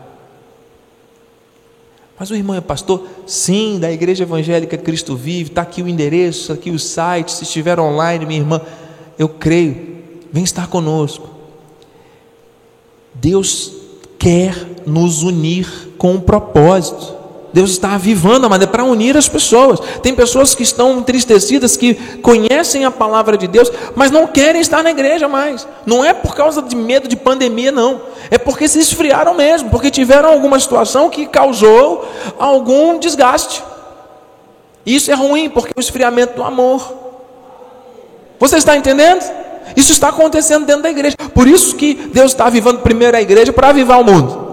mas 2.21 2.29
o 2.29 2.35
irmão 2.35 2.55
é 2.55 2.61
pastor? 2.61 3.07
Sim, 3.25 3.79
da 3.79 3.91
Igreja 3.91 4.25
Evangélica 4.25 4.77
Cristo 4.77 5.15
Vive, 5.15 5.49
está 5.49 5.63
aqui 5.63 5.81
o 5.81 5.87
endereço, 5.87 6.41
está 6.41 6.53
aqui 6.53 6.69
o 6.69 6.77
site, 6.77 7.31
se 7.31 7.45
estiver 7.45 7.79
online, 7.79 8.27
minha 8.27 8.39
irmã, 8.39 8.61
eu 9.17 9.27
creio, 9.27 9.90
vem 10.31 10.43
estar 10.43 10.67
conosco. 10.67 11.29
Deus 13.13 13.73
quer 14.17 14.55
nos 14.85 15.23
unir 15.23 15.67
com 15.97 16.13
um 16.13 16.21
propósito. 16.21 17.21
Deus 17.53 17.71
está 17.71 17.95
avivando 17.95 18.45
a 18.45 18.49
maneira 18.49 18.71
para 18.71 18.83
unir 18.83 19.17
as 19.17 19.27
pessoas. 19.27 19.79
Tem 20.01 20.15
pessoas 20.15 20.55
que 20.55 20.63
estão 20.63 20.99
entristecidas, 20.99 21.75
que 21.75 21.95
conhecem 22.19 22.85
a 22.85 22.91
palavra 22.91 23.37
de 23.37 23.45
Deus, 23.45 23.69
mas 23.93 24.09
não 24.09 24.25
querem 24.25 24.61
estar 24.61 24.81
na 24.81 24.91
igreja 24.91 25.27
mais. 25.27 25.67
Não 25.85 26.03
é 26.03 26.13
por 26.13 26.33
causa 26.33 26.61
de 26.61 26.75
medo 26.75 27.09
de 27.09 27.17
pandemia, 27.17 27.71
não. 27.71 28.01
É 28.29 28.37
porque 28.37 28.67
se 28.67 28.79
esfriaram 28.79 29.33
mesmo, 29.33 29.69
porque 29.69 29.91
tiveram 29.91 30.29
alguma 30.29 30.59
situação 30.59 31.09
que 31.09 31.25
causou 31.25 32.07
algum 32.39 32.97
desgaste. 32.97 33.61
Isso 34.85 35.11
é 35.11 35.13
ruim, 35.13 35.49
porque 35.49 35.73
é 35.75 35.79
o 35.79 35.81
esfriamento 35.81 36.35
do 36.35 36.43
amor. 36.43 36.93
Você 38.39 38.57
está 38.57 38.77
entendendo? 38.77 39.40
Isso 39.75 39.91
está 39.91 40.09
acontecendo 40.09 40.65
dentro 40.65 40.83
da 40.83 40.89
igreja. 40.89 41.15
Por 41.33 41.47
isso 41.47 41.75
que 41.75 41.93
Deus 41.93 42.31
está 42.31 42.47
avivando 42.47 42.79
primeiro 42.79 43.15
a 43.15 43.21
igreja 43.21 43.53
para 43.53 43.69
avivar 43.69 43.99
o 43.99 44.03
mundo. 44.03 44.51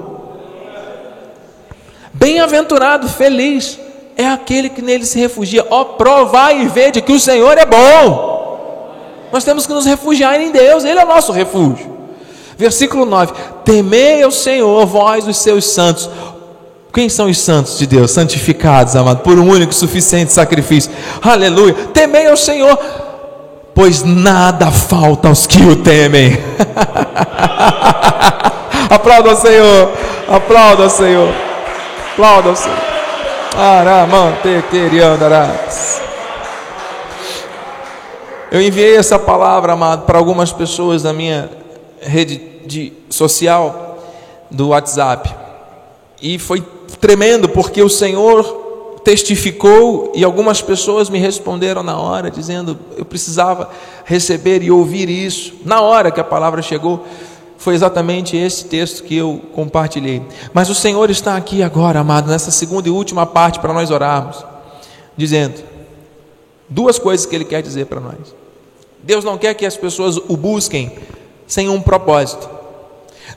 Bem-aventurado, 2.13 3.09
feliz 3.09 3.79
é 4.17 4.27
aquele 4.27 4.69
que 4.69 4.83
nele 4.83 5.07
se 5.07 5.19
refugia. 5.19 5.65
Ó, 5.71 5.81
oh, 5.81 5.85
provai 5.85 6.63
e 6.63 6.67
vede 6.67 7.01
que 7.01 7.13
o 7.13 7.21
Senhor 7.21 7.57
é 7.57 7.65
bom. 7.65 9.29
Nós 9.33 9.45
temos 9.45 9.67
que 9.67 9.73
nos 9.73 9.87
refugiar 9.87 10.41
em 10.41 10.51
Deus, 10.51 10.85
Ele 10.85 10.99
é 10.99 11.05
o 11.05 11.09
nosso 11.09 11.31
refúgio. 11.31 11.97
Versículo 12.57 13.07
9: 13.07 13.33
Temei 13.65 14.23
ao 14.23 14.33
Senhor, 14.33 14.85
vós 14.85 15.29
os 15.29 15.39
seus 15.39 15.67
santos. 15.67 16.11
Quem 16.93 17.09
são 17.09 17.31
os 17.31 17.39
santos 17.39 17.79
de 17.79 17.87
Deus? 17.87 18.11
Santificados, 18.11 18.97
amado, 18.97 19.23
por 19.23 19.39
um 19.39 19.49
único 19.49 19.73
suficiente 19.73 20.33
sacrifício. 20.33 20.91
Aleluia. 21.23 21.75
Temei 21.93 22.27
ao 22.27 22.37
Senhor, 22.37 22.77
pois 23.79 24.03
nada 24.03 24.73
falta 24.73 25.29
aos 25.29 25.47
que 25.47 25.63
o 25.63 25.77
temem. 25.77 26.33
aplauda 28.91 29.31
ao 29.31 29.37
Senhor, 29.37 29.93
aplauda 30.29 30.83
ao 30.83 30.91
Senhor. 30.91 31.33
Aplauda 32.13 32.51
o 32.51 32.57
Senhor. 32.57 32.77
Eu 38.51 38.61
enviei 38.61 38.97
essa 38.97 39.17
palavra, 39.17 39.75
amado, 39.75 40.07
para 40.07 40.19
algumas 40.19 40.53
pessoas 40.53 41.05
da 41.05 41.13
minha 41.13 41.49
rede 42.01 42.39
de 42.67 42.93
social 43.09 43.97
do 44.51 44.71
WhatsApp. 44.71 45.33
E 46.21 46.37
foi 46.37 46.65
tremendo 47.01 47.49
porque 47.49 47.81
o 47.81 47.89
Senhor 47.89 48.68
testificou 49.05 50.13
e 50.15 50.25
algumas 50.25 50.61
pessoas 50.61 51.09
me 51.09 51.19
responderam 51.19 51.83
na 51.83 51.99
hora 51.99 52.31
dizendo 52.31 52.79
eu 52.97 53.05
precisava 53.05 53.71
receber 54.05 54.63
e 54.63 54.71
ouvir 54.71 55.09
isso 55.09 55.55
na 55.65 55.81
hora 55.81 56.11
que 56.11 56.21
a 56.21 56.25
palavra 56.25 56.63
chegou. 56.63 57.05
foi 57.57 57.75
exatamente 57.75 58.37
esse 58.37 58.67
texto 58.67 59.03
que 59.03 59.17
eu 59.17 59.43
compartilhei. 59.53 60.23
Mas 60.53 60.71
o 60.71 60.75
Senhor 60.75 61.11
está 61.11 61.37
aqui 61.37 61.63
agora, 61.63 61.99
amado, 61.99 62.31
nessa 62.31 62.53
segunda 62.53 62.89
e 62.89 62.91
última 62.91 63.27
parte 63.27 63.59
para 63.59 63.73
nós 63.73 63.91
orarmos, 63.91 64.45
dizendo 65.17 65.61
duas 66.69 66.99
coisas 66.99 67.27
que 67.27 67.35
Ele 67.35 67.45
quer 67.45 67.61
dizer 67.61 67.87
para 67.87 68.01
nós. 68.01 68.35
Deus 69.03 69.25
não 69.25 69.37
quer 69.37 69.55
que 69.55 69.67
as 69.67 69.77
pessoas 69.77 70.17
o 70.17 70.37
busquem 70.37 70.93
sem 71.47 71.69
um 71.69 71.81
propósito. 71.81 72.49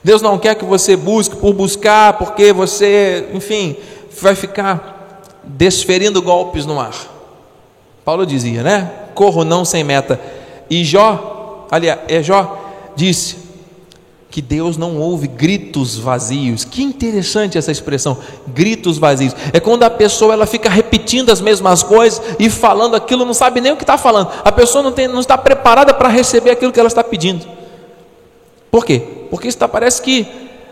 Deus 0.04 0.22
não 0.22 0.38
quer 0.38 0.54
que 0.54 0.64
você 0.64 0.96
busque 0.96 1.36
por 1.36 1.52
buscar, 1.52 2.14
porque 2.14 2.52
você, 2.52 3.28
enfim, 3.32 3.76
vai 4.20 4.34
ficar 4.34 4.91
desferindo 5.44 6.22
golpes 6.22 6.66
no 6.66 6.80
ar. 6.80 6.94
Paulo 8.04 8.26
dizia, 8.26 8.62
né? 8.62 8.90
Corro 9.14 9.44
não 9.44 9.64
sem 9.64 9.84
meta. 9.84 10.20
E 10.68 10.84
Jó, 10.84 11.66
aliás, 11.70 12.00
é 12.08 12.22
Jó, 12.22 12.58
disse: 12.96 13.42
que 14.32 14.40
Deus 14.40 14.78
não 14.78 14.98
ouve 14.98 15.28
gritos 15.28 15.98
vazios. 15.98 16.64
Que 16.64 16.82
interessante 16.82 17.58
essa 17.58 17.70
expressão, 17.70 18.16
gritos 18.48 18.96
vazios. 18.96 19.36
É 19.52 19.60
quando 19.60 19.82
a 19.82 19.90
pessoa 19.90 20.32
ela 20.32 20.46
fica 20.46 20.70
repetindo 20.70 21.30
as 21.30 21.40
mesmas 21.40 21.82
coisas 21.82 22.20
e 22.38 22.48
falando 22.48 22.96
aquilo, 22.96 23.26
não 23.26 23.34
sabe 23.34 23.60
nem 23.60 23.72
o 23.72 23.76
que 23.76 23.82
está 23.82 23.98
falando. 23.98 24.30
A 24.42 24.50
pessoa 24.50 24.82
não, 24.82 24.90
tem, 24.90 25.06
não 25.06 25.20
está 25.20 25.36
preparada 25.36 25.92
para 25.92 26.08
receber 26.08 26.50
aquilo 26.50 26.72
que 26.72 26.80
ela 26.80 26.88
está 26.88 27.04
pedindo. 27.04 27.46
Por 28.70 28.86
quê? 28.86 29.02
Porque 29.30 29.48
está 29.48 29.68
parece 29.68 30.00
que 30.00 30.26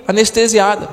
anestesiada. 0.09 0.89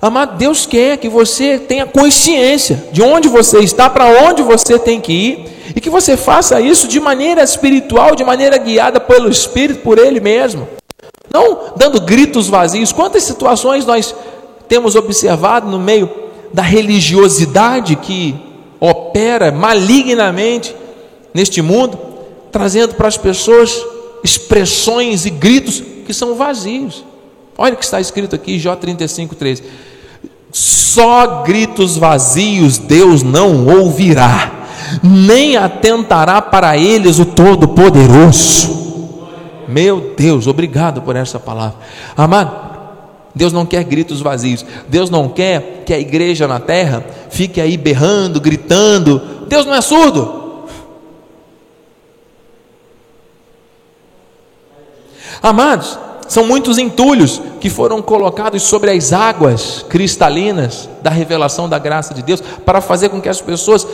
Amado, 0.00 0.36
Deus 0.36 0.64
quer 0.64 0.96
que 0.96 1.08
você 1.08 1.58
tenha 1.58 1.84
consciência 1.84 2.84
de 2.92 3.02
onde 3.02 3.28
você 3.28 3.58
está, 3.58 3.90
para 3.90 4.06
onde 4.28 4.42
você 4.42 4.78
tem 4.78 5.00
que 5.00 5.12
ir, 5.12 5.58
e 5.74 5.80
que 5.80 5.90
você 5.90 6.16
faça 6.16 6.60
isso 6.60 6.86
de 6.86 7.00
maneira 7.00 7.42
espiritual, 7.42 8.14
de 8.14 8.24
maneira 8.24 8.56
guiada 8.58 9.00
pelo 9.00 9.28
Espírito, 9.28 9.80
por 9.80 9.98
Ele 9.98 10.20
mesmo. 10.20 10.68
Não 11.32 11.74
dando 11.76 12.00
gritos 12.00 12.48
vazios. 12.48 12.92
Quantas 12.92 13.24
situações 13.24 13.84
nós 13.84 14.14
temos 14.68 14.94
observado 14.94 15.68
no 15.68 15.78
meio 15.78 16.08
da 16.52 16.62
religiosidade 16.62 17.96
que 17.96 18.34
opera 18.80 19.50
malignamente 19.50 20.74
neste 21.34 21.60
mundo, 21.60 21.98
trazendo 22.50 22.94
para 22.94 23.08
as 23.08 23.16
pessoas 23.16 23.84
expressões 24.22 25.26
e 25.26 25.30
gritos 25.30 25.82
que 26.06 26.14
são 26.14 26.34
vazios. 26.34 27.04
Olha 27.56 27.74
o 27.74 27.76
que 27.76 27.84
está 27.84 28.00
escrito 28.00 28.34
aqui, 28.36 28.58
Jó 28.58 28.76
35, 28.76 29.34
13. 29.34 29.64
Só 30.50 31.42
gritos 31.42 31.96
vazios 31.96 32.78
Deus 32.78 33.22
não 33.22 33.66
ouvirá, 33.66 34.66
nem 35.02 35.56
atentará 35.56 36.40
para 36.40 36.76
eles 36.76 37.18
o 37.18 37.24
Todo-Poderoso. 37.24 38.78
Meu 39.68 40.14
Deus, 40.16 40.46
obrigado 40.46 41.02
por 41.02 41.14
essa 41.14 41.38
palavra. 41.38 41.76
Amado, 42.16 42.68
Deus 43.34 43.52
não 43.52 43.66
quer 43.66 43.84
gritos 43.84 44.20
vazios. 44.20 44.64
Deus 44.88 45.10
não 45.10 45.28
quer 45.28 45.84
que 45.84 45.92
a 45.92 45.98
igreja 45.98 46.48
na 46.48 46.58
terra 46.58 47.04
fique 47.30 47.60
aí 47.60 47.76
berrando, 47.76 48.40
gritando. 48.40 49.46
Deus 49.46 49.66
não 49.66 49.74
é 49.74 49.80
surdo. 49.80 50.66
Amados, 55.40 55.98
são 56.28 56.46
muitos 56.46 56.78
entulhos 56.78 57.40
que 57.58 57.70
foram 57.70 58.02
colocados 58.02 58.62
sobre 58.62 58.90
as 58.90 59.12
águas 59.12 59.84
cristalinas 59.88 60.88
da 61.02 61.10
revelação 61.10 61.68
da 61.68 61.78
graça 61.78 62.12
de 62.12 62.22
Deus 62.22 62.42
para 62.64 62.80
fazer 62.80 63.08
com 63.08 63.20
que 63.20 63.28
as 63.28 63.40
pessoas 63.40 63.86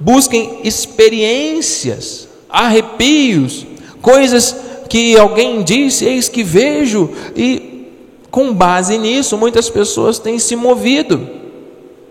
busquem 0.00 0.60
experiências, 0.64 2.26
arrepios, 2.48 3.66
coisas 4.00 4.56
que 4.88 5.16
alguém 5.18 5.62
disse, 5.62 6.04
eis 6.04 6.28
que 6.28 6.42
vejo, 6.42 7.10
e 7.34 7.90
com 8.30 8.52
base 8.52 8.98
nisso, 8.98 9.36
muitas 9.36 9.68
pessoas 9.68 10.18
têm 10.18 10.38
se 10.38 10.56
movido. 10.56 11.28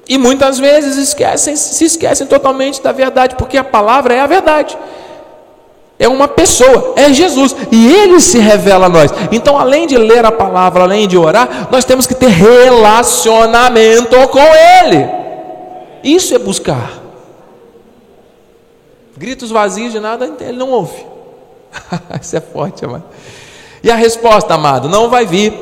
E 0.07 0.17
muitas 0.17 0.59
vezes 0.59 0.97
esquecem, 0.97 1.55
se 1.55 1.83
esquecem 1.83 2.27
totalmente 2.27 2.81
da 2.81 2.91
verdade, 2.91 3.35
porque 3.35 3.57
a 3.57 3.63
palavra 3.63 4.13
é 4.13 4.19
a 4.19 4.27
verdade. 4.27 4.77
É 5.97 6.07
uma 6.07 6.27
pessoa, 6.27 6.93
é 6.97 7.11
Jesus, 7.13 7.55
e 7.71 7.93
ele 7.93 8.19
se 8.19 8.37
revela 8.37 8.87
a 8.87 8.89
nós. 8.89 9.11
Então, 9.31 9.57
além 9.57 9.87
de 9.87 9.97
ler 9.97 10.25
a 10.25 10.31
palavra, 10.31 10.83
além 10.83 11.07
de 11.07 11.17
orar, 11.17 11.69
nós 11.71 11.85
temos 11.85 12.05
que 12.05 12.13
ter 12.13 12.27
relacionamento 12.27 14.15
com 14.27 14.39
ele. 14.39 15.07
Isso 16.03 16.35
é 16.35 16.37
buscar. 16.37 17.01
Gritos 19.17 19.49
vazios 19.49 19.93
de 19.93 19.99
nada, 19.99 20.29
ele 20.41 20.57
não 20.57 20.69
ouve. 20.71 21.05
Isso 22.21 22.35
é 22.35 22.41
forte, 22.41 22.83
amado. 22.83 23.05
E 23.81 23.89
a 23.89 23.95
resposta, 23.95 24.53
amado, 24.53 24.89
não 24.89 25.09
vai 25.09 25.25
vir 25.25 25.53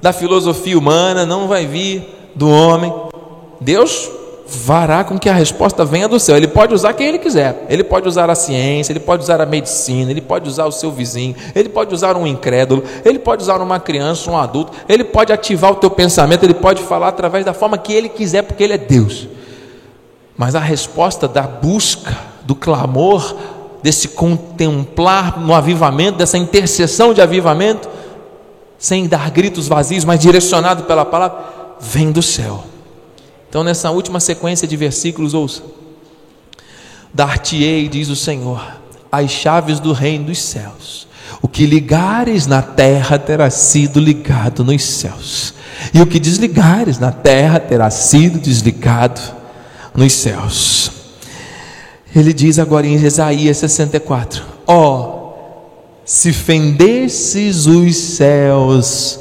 da 0.00 0.12
filosofia 0.12 0.78
humana, 0.78 1.26
não 1.26 1.48
vai 1.48 1.66
vir 1.66 2.30
do 2.34 2.48
homem. 2.48 2.92
Deus 3.60 4.08
fará 4.48 5.04
com 5.04 5.18
que 5.18 5.28
a 5.28 5.34
resposta 5.34 5.84
venha 5.84 6.08
do 6.08 6.18
céu. 6.18 6.34
Ele 6.34 6.48
pode 6.48 6.72
usar 6.72 6.94
quem 6.94 7.06
ele 7.06 7.18
quiser. 7.18 7.66
Ele 7.68 7.84
pode 7.84 8.08
usar 8.08 8.30
a 8.30 8.34
ciência, 8.34 8.92
ele 8.92 9.00
pode 9.00 9.22
usar 9.22 9.42
a 9.42 9.46
medicina, 9.46 10.10
ele 10.10 10.22
pode 10.22 10.48
usar 10.48 10.64
o 10.64 10.72
seu 10.72 10.90
vizinho, 10.90 11.36
ele 11.54 11.68
pode 11.68 11.94
usar 11.94 12.16
um 12.16 12.26
incrédulo, 12.26 12.82
ele 13.04 13.18
pode 13.18 13.42
usar 13.42 13.60
uma 13.60 13.78
criança, 13.78 14.30
um 14.30 14.38
adulto, 14.38 14.72
ele 14.88 15.04
pode 15.04 15.34
ativar 15.34 15.72
o 15.72 15.74
teu 15.76 15.90
pensamento, 15.90 16.44
ele 16.44 16.54
pode 16.54 16.82
falar 16.82 17.08
através 17.08 17.44
da 17.44 17.52
forma 17.52 17.76
que 17.76 17.92
ele 17.92 18.08
quiser, 18.08 18.40
porque 18.42 18.64
ele 18.64 18.72
é 18.72 18.78
Deus. 18.78 19.28
Mas 20.34 20.54
a 20.54 20.60
resposta 20.60 21.28
da 21.28 21.42
busca, 21.42 22.16
do 22.44 22.54
clamor, 22.54 23.36
desse 23.82 24.08
contemplar 24.08 25.38
no 25.38 25.54
avivamento, 25.54 26.16
dessa 26.16 26.38
intercessão 26.38 27.12
de 27.12 27.20
avivamento, 27.20 27.86
sem 28.78 29.06
dar 29.06 29.30
gritos 29.30 29.68
vazios, 29.68 30.06
mas 30.06 30.18
direcionado 30.18 30.84
pela 30.84 31.04
palavra, 31.04 31.38
vem 31.78 32.10
do 32.10 32.22
céu. 32.22 32.64
Então, 33.48 33.64
nessa 33.64 33.90
última 33.90 34.20
sequência 34.20 34.68
de 34.68 34.76
versículos, 34.76 35.34
ouça: 35.34 35.62
Dar-te-ei, 37.12 37.88
diz 37.88 38.08
o 38.08 38.16
Senhor, 38.16 38.62
as 39.10 39.30
chaves 39.30 39.80
do 39.80 39.92
reino 39.92 40.26
dos 40.26 40.38
céus. 40.38 41.08
O 41.40 41.48
que 41.48 41.66
ligares 41.66 42.46
na 42.46 42.62
terra 42.62 43.18
terá 43.18 43.48
sido 43.50 44.00
ligado 44.00 44.64
nos 44.64 44.82
céus, 44.82 45.54
e 45.94 46.00
o 46.00 46.06
que 46.06 46.18
desligares 46.18 46.98
na 46.98 47.12
terra 47.12 47.60
terá 47.60 47.90
sido 47.90 48.38
desligado 48.38 49.20
nos 49.94 50.12
céus. 50.12 50.90
Ele 52.14 52.32
diz 52.32 52.58
agora 52.58 52.86
em 52.86 52.94
Isaías 52.94 53.56
64: 53.58 54.42
Ó, 54.66 54.74
oh, 54.74 55.18
se 56.04 56.32
fendesses 56.32 57.66
os 57.66 57.96
céus 57.96 59.20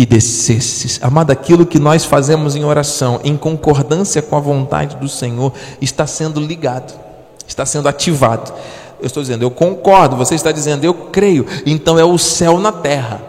e 0.00 0.06
descesses, 0.06 0.98
amado, 1.02 1.30
aquilo 1.30 1.66
que 1.66 1.78
nós 1.78 2.06
fazemos 2.06 2.56
em 2.56 2.64
oração, 2.64 3.20
em 3.22 3.36
concordância 3.36 4.22
com 4.22 4.34
a 4.34 4.40
vontade 4.40 4.96
do 4.96 5.06
Senhor, 5.06 5.52
está 5.78 6.06
sendo 6.06 6.40
ligado, 6.40 6.98
está 7.46 7.66
sendo 7.66 7.86
ativado. 7.86 8.50
Eu 8.98 9.06
estou 9.06 9.22
dizendo, 9.22 9.42
eu 9.42 9.50
concordo, 9.50 10.16
você 10.16 10.34
está 10.34 10.50
dizendo, 10.52 10.84
eu 10.84 10.94
creio, 10.94 11.44
então 11.66 11.98
é 11.98 12.04
o 12.04 12.16
céu 12.16 12.58
na 12.58 12.72
terra. 12.72 13.20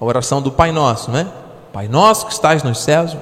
A 0.00 0.04
oração 0.04 0.42
do 0.42 0.50
Pai 0.50 0.72
Nosso, 0.72 1.08
não 1.08 1.20
é? 1.20 1.26
Pai 1.72 1.86
nosso 1.86 2.26
que 2.26 2.32
estás 2.32 2.64
nos 2.64 2.80
céus, 2.80 3.16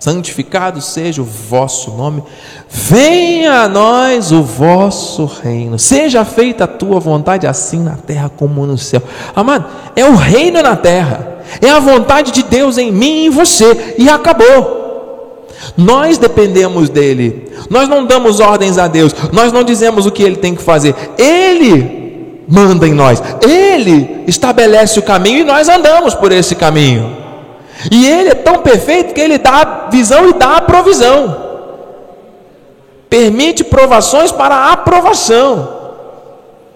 santificado 0.00 0.80
seja 0.80 1.22
o 1.22 1.24
vosso 1.24 1.92
nome, 1.92 2.24
venha 2.68 3.62
a 3.62 3.68
nós 3.68 4.32
o 4.32 4.42
vosso 4.42 5.26
reino, 5.26 5.78
seja 5.78 6.24
feita 6.24 6.64
a 6.64 6.66
tua 6.66 6.98
vontade, 6.98 7.46
assim 7.46 7.78
na 7.78 7.94
terra 7.94 8.28
como 8.28 8.66
no 8.66 8.76
céu. 8.76 9.00
Amado, 9.32 9.66
é 9.94 10.04
o 10.04 10.16
reino 10.16 10.60
na 10.60 10.74
terra, 10.74 11.35
é 11.60 11.70
a 11.70 11.78
vontade 11.78 12.32
de 12.32 12.42
Deus 12.42 12.78
em 12.78 12.90
mim 12.90 13.22
e 13.22 13.26
em 13.26 13.30
você, 13.30 13.94
e 13.98 14.08
acabou. 14.08 15.46
Nós 15.76 16.18
dependemos 16.18 16.88
dele, 16.88 17.50
nós 17.68 17.88
não 17.88 18.04
damos 18.04 18.40
ordens 18.40 18.78
a 18.78 18.86
Deus, 18.86 19.14
nós 19.32 19.52
não 19.52 19.64
dizemos 19.64 20.06
o 20.06 20.10
que 20.10 20.22
ele 20.22 20.36
tem 20.36 20.54
que 20.54 20.62
fazer, 20.62 20.94
ele 21.18 22.44
manda 22.48 22.86
em 22.86 22.92
nós, 22.92 23.22
ele 23.46 24.24
estabelece 24.26 24.98
o 24.98 25.02
caminho 25.02 25.40
e 25.40 25.44
nós 25.44 25.68
andamos 25.68 26.14
por 26.14 26.30
esse 26.32 26.54
caminho. 26.54 27.26
E 27.90 28.06
Ele 28.06 28.30
é 28.30 28.34
tão 28.34 28.58
perfeito 28.58 29.14
que 29.14 29.20
Ele 29.20 29.38
dá 29.38 29.62
a 29.62 29.90
visão 29.90 30.28
e 30.28 30.32
dá 30.32 30.56
a 30.56 30.62
provisão. 30.62 31.44
Permite 33.08 33.62
provações 33.62 34.32
para 34.32 34.72
aprovação, 34.72 35.68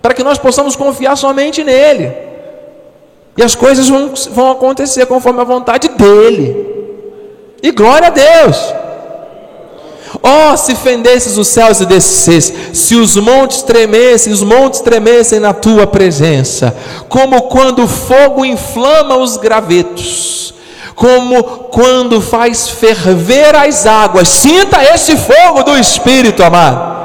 para 0.00 0.14
que 0.14 0.22
nós 0.22 0.38
possamos 0.38 0.76
confiar 0.76 1.16
somente 1.16 1.64
nele. 1.64 2.12
E 3.40 3.42
as 3.42 3.54
coisas 3.54 3.88
vão, 3.88 4.12
vão 4.32 4.50
acontecer 4.50 5.06
conforme 5.06 5.40
a 5.40 5.44
vontade 5.44 5.88
dele. 5.88 6.54
E 7.62 7.70
glória 7.70 8.08
a 8.08 8.10
Deus. 8.10 8.74
Oh, 10.22 10.54
se 10.58 10.74
fendesses 10.74 11.38
os 11.38 11.48
céus 11.48 11.80
e 11.80 11.86
descesses, 11.86 12.52
se 12.74 12.96
os 12.96 13.16
montes 13.16 13.62
tremessem, 13.62 14.30
os 14.30 14.42
montes 14.42 14.80
tremessem 14.80 15.40
na 15.40 15.54
tua 15.54 15.86
presença, 15.86 16.76
como 17.08 17.40
quando 17.44 17.84
o 17.84 17.88
fogo 17.88 18.44
inflama 18.44 19.16
os 19.16 19.38
gravetos 19.38 20.52
como 20.94 21.42
quando 21.42 22.20
faz 22.20 22.68
ferver 22.68 23.56
as 23.56 23.86
águas. 23.86 24.28
Sinta 24.28 24.84
esse 24.84 25.16
fogo 25.16 25.62
do 25.62 25.78
Espírito, 25.78 26.42
amado. 26.42 26.99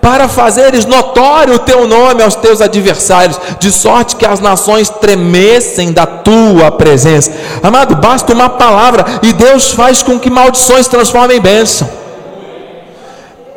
Para 0.00 0.28
fazeres 0.28 0.84
notório 0.84 1.54
o 1.54 1.58
teu 1.58 1.86
nome 1.86 2.22
aos 2.22 2.34
teus 2.34 2.60
adversários, 2.60 3.38
de 3.58 3.70
sorte 3.70 4.16
que 4.16 4.26
as 4.26 4.40
nações 4.40 4.88
tremessem 4.88 5.92
da 5.92 6.06
tua 6.06 6.70
presença. 6.70 7.32
Amado, 7.62 7.96
basta 7.96 8.32
uma 8.32 8.48
palavra 8.48 9.04
e 9.22 9.32
Deus 9.32 9.72
faz 9.72 10.02
com 10.02 10.18
que 10.18 10.30
maldições 10.30 10.88
transformem 10.88 11.38
em 11.38 11.40
bênção. 11.40 11.88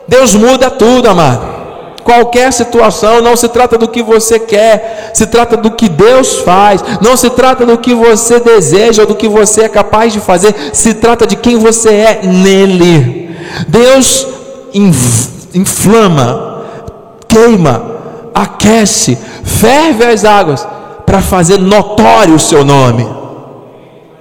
Deus 0.07 0.33
muda 0.33 0.69
tudo, 0.69 1.07
amado. 1.07 1.61
Qualquer 2.03 2.51
situação 2.51 3.21
não 3.21 3.35
se 3.35 3.47
trata 3.47 3.77
do 3.77 3.87
que 3.87 4.01
você 4.01 4.39
quer, 4.39 5.11
se 5.13 5.27
trata 5.27 5.55
do 5.55 5.71
que 5.71 5.87
Deus 5.87 6.39
faz, 6.39 6.83
não 6.99 7.15
se 7.15 7.29
trata 7.29 7.65
do 7.65 7.77
que 7.77 7.93
você 7.93 8.39
deseja 8.39 9.03
ou 9.03 9.07
do 9.07 9.15
que 9.15 9.27
você 9.27 9.61
é 9.61 9.69
capaz 9.69 10.11
de 10.11 10.19
fazer, 10.19 10.53
se 10.73 10.95
trata 10.95 11.27
de 11.27 11.35
quem 11.35 11.57
você 11.57 11.89
é 11.89 12.19
nele. 12.23 13.35
Deus 13.67 14.27
inflama, 15.53 16.63
queima, 17.27 17.83
aquece, 18.33 19.17
ferve 19.43 20.05
as 20.05 20.25
águas 20.25 20.65
para 21.05 21.21
fazer 21.21 21.57
notório 21.57 22.35
o 22.35 22.39
seu 22.39 22.63
nome. 22.63 23.07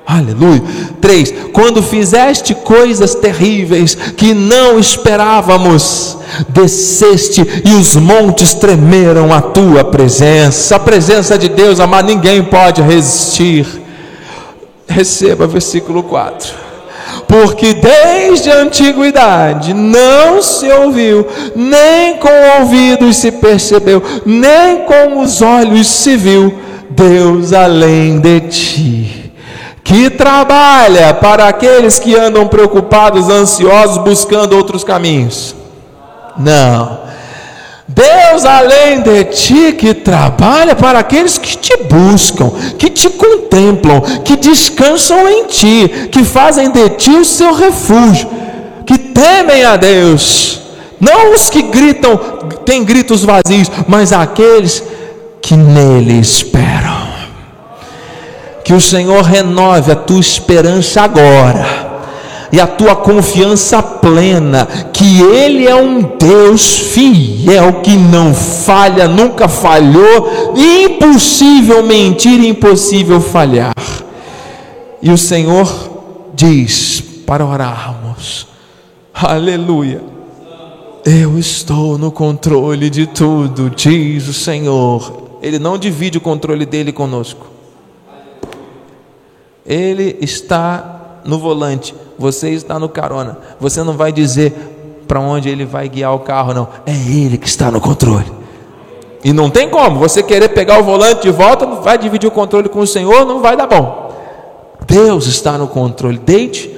Aleluia. 0.07 0.63
3. 1.01 1.35
Quando 1.53 1.83
fizeste 1.83 2.53
coisas 2.53 3.15
terríveis 3.15 3.95
que 3.95 4.35
não 4.35 4.79
esperávamos, 4.79 6.19
desceste 6.49 7.47
e 7.65 7.75
os 7.75 7.95
montes 7.95 8.53
tremeram 8.55 9.33
a 9.33 9.41
tua 9.41 9.85
presença. 9.85 10.75
A 10.75 10.81
presença 10.81 11.39
de 11.39 11.49
Deus, 11.49 11.79
amado, 11.79 12.07
ninguém 12.07 12.43
pode 12.43 12.83
resistir. 12.83 13.67
Receba 14.89 15.47
versículo 15.47 16.03
4 16.03 16.70
porque 17.31 17.75
desde 17.75 18.51
a 18.51 18.63
antiguidade 18.63 19.73
não 19.73 20.43
se 20.43 20.69
ouviu, 20.69 21.25
nem 21.55 22.17
com 22.17 22.29
ouvidos 22.59 23.19
se 23.19 23.31
percebeu, 23.31 24.03
nem 24.27 24.85
com 24.85 25.21
os 25.21 25.41
olhos 25.41 25.87
se 25.87 26.17
viu 26.17 26.53
Deus 26.91 27.53
além 27.53 28.19
de 28.19 28.41
ti 28.41 29.21
que 29.83 30.11
trabalha 30.11 31.15
para 31.15 31.49
aqueles 31.49 31.99
que 31.99 32.15
andam 32.15 32.47
preocupados, 32.47 33.29
ansiosos, 33.29 33.99
buscando 33.99 34.57
outros 34.57 34.85
caminhos. 34.85 35.55
Não. 36.39 37.10
Deus, 37.93 38.45
além 38.45 39.03
de 39.03 39.25
ti, 39.25 39.73
que 39.73 39.93
trabalha 39.93 40.77
para 40.77 41.01
aqueles 41.01 41.37
que 41.39 41.57
te 41.57 41.77
buscam, 41.85 42.51
que 42.79 42.89
te 42.89 43.11
contemplam, 43.11 44.01
que 44.25 44.37
descansam 44.37 45.29
em 45.29 45.45
ti, 45.47 46.09
que 46.13 46.23
fazem 46.23 46.71
de 46.71 46.89
ti 46.91 47.11
o 47.11 47.25
seu 47.25 47.53
refúgio, 47.53 48.29
que 48.87 48.97
temem 48.97 49.65
a 49.65 49.77
Deus. 49.77 50.61
Não 51.01 51.35
os 51.35 51.51
que 51.51 51.63
gritam, 51.63 52.17
têm 52.65 52.85
gritos 52.85 53.25
vazios, 53.25 53.71
mas 53.89 54.13
aqueles 54.13 54.85
que 55.43 55.57
nele 55.57 56.21
esperam. 56.21 57.11
Que 58.65 58.73
o 58.73 58.81
Senhor 58.81 59.23
renove 59.25 59.91
a 59.91 59.97
tua 59.97 60.21
esperança 60.21 61.03
agora 61.03 61.90
e 62.53 62.61
a 62.61 62.67
tua 62.67 62.97
confiança 62.97 63.83
plena 63.83 64.67
que 64.93 65.23
Ele 65.23 65.67
é 65.67 65.75
um 65.75 66.01
Deus 66.19 66.79
fiel 66.79 67.81
que 67.83 67.97
não 67.97 68.35
falha, 68.35 69.07
nunca 69.07 69.49
falhou, 69.49 70.55
impossível 70.57 71.83
mentir, 71.85 72.45
impossível 72.45 73.21
falhar. 73.21 73.75
E 75.01 75.11
o 75.11 75.17
Senhor 75.17 75.69
diz 76.35 77.01
para 77.27 77.45
orarmos, 77.45 78.47
aleluia. 79.15 80.03
Eu 81.05 81.39
estou 81.39 81.97
no 81.97 82.13
controle 82.13 82.91
de 82.91 83.07
tudo, 83.07 83.71
diz 83.71 84.29
o 84.29 84.35
Senhor. 84.35 85.39
Ele 85.41 85.59
não 85.59 85.79
divide 85.79 86.19
o 86.19 86.21
controle 86.21 86.67
dele 86.67 86.93
conosco. 86.93 87.47
Ele 89.65 90.19
está 90.21 91.00
no 91.25 91.39
volante, 91.39 91.95
você 92.19 92.51
está 92.51 92.79
no 92.79 92.89
carona. 92.89 93.39
Você 93.59 93.83
não 93.83 93.95
vai 93.97 94.13
dizer 94.13 94.53
para 95.07 95.21
onde 95.21 95.49
ele 95.49 95.65
vai 95.65 95.89
guiar 95.89 96.15
o 96.15 96.21
carro, 96.21 96.55
não. 96.55 96.69
É 96.87 96.93
ele 96.93 97.37
que 97.37 97.49
está 97.49 97.71
no 97.71 97.81
controle. 97.81 98.31
E 99.23 99.33
não 99.33 99.51
tem 99.51 99.69
como, 99.69 99.99
você 99.99 100.23
querer 100.23 100.49
pegar 100.51 100.79
o 100.79 100.85
volante 100.85 101.23
de 101.23 101.31
volta, 101.31 101.67
vai 101.67 101.99
dividir 101.99 102.27
o 102.27 102.31
controle 102.31 102.69
com 102.69 102.81
o 102.81 102.87
Senhor, 102.87 103.27
não 103.27 103.41
vai 103.41 103.57
dar 103.57 103.67
bom. 103.67 104.11
Deus 104.87 105.27
está 105.27 105.59
no 105.59 105.69
controle. 105.69 106.19
Deite, 106.19 106.71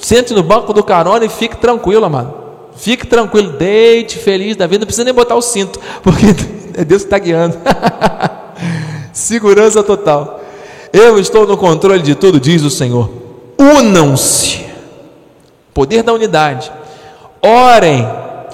sente 0.00 0.34
no 0.34 0.42
banco 0.42 0.72
do 0.72 0.82
carona 0.82 1.24
e 1.24 1.28
fique 1.28 1.56
tranquilo, 1.56 2.04
amado. 2.04 2.34
Fique 2.76 3.06
tranquilo, 3.06 3.52
deite 3.52 4.18
feliz 4.18 4.56
da 4.56 4.66
vida, 4.66 4.80
não 4.80 4.86
precisa 4.86 5.04
nem 5.04 5.14
botar 5.14 5.34
o 5.34 5.42
cinto, 5.42 5.80
porque 6.02 6.26
é 6.74 6.84
Deus 6.84 7.02
que 7.02 7.06
está 7.06 7.18
guiando. 7.18 7.56
Segurança 9.12 9.82
total. 9.82 10.40
Eu 10.92 11.18
estou 11.18 11.46
no 11.46 11.56
controle 11.56 12.02
de 12.02 12.14
tudo, 12.14 12.38
diz 12.38 12.62
o 12.62 12.70
Senhor. 12.70 13.10
Unam-se. 13.58 14.64
Poder 15.74 16.02
da 16.02 16.12
unidade. 16.12 16.70
Orem 17.42 18.06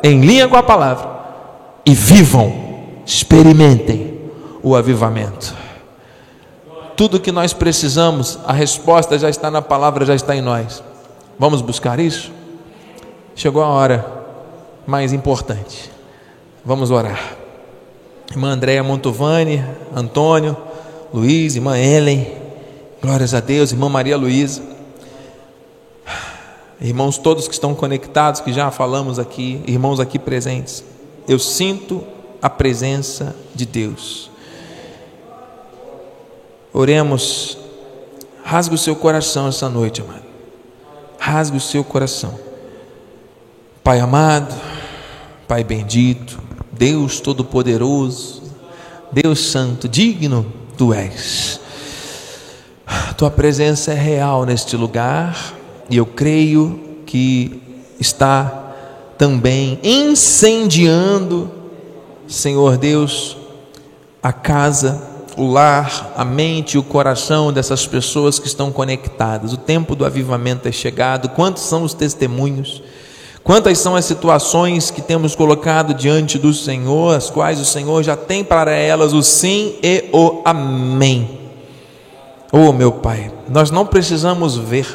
em 0.03 0.21
linha 0.21 0.49
com 0.49 0.57
a 0.57 0.63
palavra 0.63 1.09
e 1.85 1.95
vivam, 1.95 2.53
experimentem 3.05 4.21
o 4.63 4.75
avivamento. 4.75 5.55
Tudo 6.97 7.21
que 7.21 7.33
nós 7.33 7.53
precisamos, 7.53 8.39
a 8.47 8.53
resposta 8.53 9.19
já 9.19 9.29
está 9.29 9.51
na 9.51 9.61
palavra, 9.61 10.07
já 10.07 10.15
está 10.15 10.35
em 10.35 10.41
nós. 10.41 10.83
Vamos 11.39 11.61
buscar 11.61 11.99
isso? 11.99 12.31
Chegou 13.35 13.63
a 13.63 13.69
hora 13.69 14.07
mais 14.87 15.13
importante. 15.13 15.91
Vamos 16.65 16.91
orar. 16.91 17.37
Irmã 18.31 18.51
Andréia 18.51 18.83
Montovani, 18.83 19.65
Antônio, 19.95 20.57
Luiz, 21.13 21.57
irmã 21.57 21.79
Ellen, 21.79 22.27
glórias 23.03 23.35
a 23.35 23.41
Deus, 23.41 23.73
irmã 23.73 23.89
Maria 23.89 24.17
Luísa, 24.17 24.63
irmãos 26.81 27.19
todos 27.19 27.47
que 27.47 27.55
estão 27.55 27.75
conectados, 27.75 28.41
que 28.41 28.53
já 28.53 28.71
falamos 28.71 29.19
aqui, 29.19 29.63
irmãos 29.67 30.01
aqui 30.01 30.19
presentes, 30.19 30.85
eu 31.29 31.39
sinto 31.39 32.05
a 32.43 32.51
presença 32.51 33.35
de 33.55 33.65
Deus. 33.65 34.31
Oremos, 36.73 37.57
rasgue 38.43 38.75
o 38.75 38.79
seu 38.79 38.97
coração 38.97 39.49
essa 39.49 39.69
noite, 39.69 40.01
amado, 40.01 40.25
rasgue 41.19 41.57
o 41.57 41.61
seu 41.61 41.85
coração, 41.85 42.39
Pai 43.83 44.01
amado, 44.01 44.55
Pai 45.47 45.63
bendito, 45.63 46.41
Deus 46.73 47.21
Todo-Poderoso, 47.21 48.43
Deus 49.13 49.39
Santo, 49.39 49.89
digno 49.89 50.47
tu 50.77 50.93
és. 50.93 51.61
Tua 53.17 53.31
presença 53.31 53.93
é 53.93 53.95
real 53.95 54.45
neste 54.45 54.77
lugar 54.77 55.55
e 55.91 55.97
eu 55.97 56.07
creio 56.07 56.81
que 57.07 57.63
está 58.01 58.73
também 59.19 59.79
incendiando, 59.83 61.51
Senhor 62.27 62.77
Deus, 62.77 63.37
a 64.23 64.33
casa, 64.33 65.01
o 65.37 65.47
lar, 65.47 66.13
a 66.17 66.25
mente 66.25 66.75
e 66.75 66.79
o 66.79 66.83
coração 66.83 67.53
dessas 67.53 67.87
pessoas 67.87 68.39
que 68.39 68.47
estão 68.47 68.73
conectadas. 68.73 69.53
O 69.53 69.57
tempo 69.57 69.95
do 69.95 70.05
avivamento 70.05 70.69
é 70.69 70.73
chegado. 70.73 71.29
Quantos 71.31 71.63
são 71.63 71.83
os 71.83 71.93
testemunhos? 71.93 72.83
Quantas 73.43 73.79
são 73.79 73.95
as 73.95 74.07
situações 74.07 74.91
que 74.91 75.03
temos 75.03 75.35
colocado 75.35 75.93
diante 75.93 76.39
do 76.39 76.55
Senhor, 76.55 77.15
as 77.15 77.29
quais 77.29 77.61
o 77.61 77.65
Senhor 77.65 78.03
já 78.03 78.17
tem 78.17 78.43
para 78.43 78.73
elas 78.73 79.13
o 79.13 79.23
sim 79.23 79.75
e 79.83 80.09
o 80.13 80.41
amém. 80.47 81.41
Oh, 82.51 82.73
meu 82.73 82.91
Pai, 82.91 83.31
nós 83.49 83.71
não 83.71 83.85
precisamos 83.85 84.57
ver, 84.57 84.87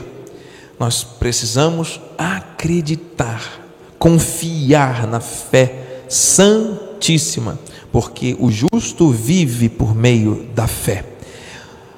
nós 0.79 1.03
precisamos 1.03 1.99
acreditar, 2.17 3.59
confiar 3.99 5.05
na 5.05 5.19
fé 5.19 6.03
santíssima, 6.07 7.59
porque 7.91 8.37
o 8.39 8.49
justo 8.49 9.09
vive 9.09 9.67
por 9.67 9.93
meio 9.93 10.47
da 10.55 10.67
fé. 10.67 11.03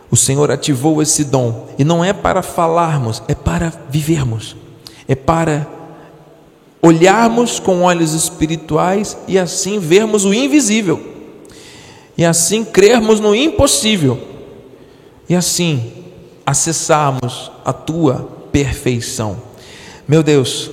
O 0.10 0.18
Senhor 0.18 0.50
ativou 0.52 1.00
esse 1.02 1.24
dom, 1.24 1.68
e 1.78 1.84
não 1.84 2.04
é 2.04 2.12
para 2.12 2.42
falarmos, 2.42 3.22
é 3.28 3.36
para 3.36 3.72
vivermos, 3.90 4.56
é 5.08 5.14
para 5.16 5.68
olharmos 6.82 7.60
com 7.60 7.84
olhos 7.84 8.14
espirituais 8.14 9.16
e 9.28 9.38
assim 9.38 9.78
vermos 9.78 10.26
o 10.26 10.34
invisível, 10.34 11.00
e 12.18 12.26
assim 12.26 12.66
crermos 12.66 13.20
no 13.20 13.36
impossível, 13.36 14.20
e 15.30 15.36
assim 15.36 15.94
acessarmos 16.46 17.52
a 17.64 17.72
tua 17.72 18.41
perfeição. 18.52 19.38
Meu 20.08 20.22
Deus, 20.22 20.70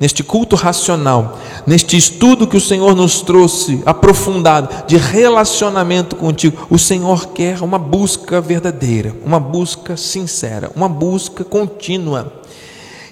neste 0.00 0.24
culto 0.24 0.56
racional, 0.56 1.38
neste 1.66 1.96
estudo 1.96 2.46
que 2.46 2.56
o 2.56 2.60
Senhor 2.60 2.96
nos 2.96 3.20
trouxe 3.20 3.82
aprofundado 3.84 4.86
de 4.86 4.96
relacionamento 4.96 6.16
contigo, 6.16 6.66
o 6.70 6.78
Senhor 6.78 7.28
quer 7.28 7.62
uma 7.62 7.78
busca 7.78 8.40
verdadeira, 8.40 9.14
uma 9.24 9.38
busca 9.38 9.96
sincera, 9.96 10.70
uma 10.74 10.88
busca 10.88 11.44
contínua. 11.44 12.32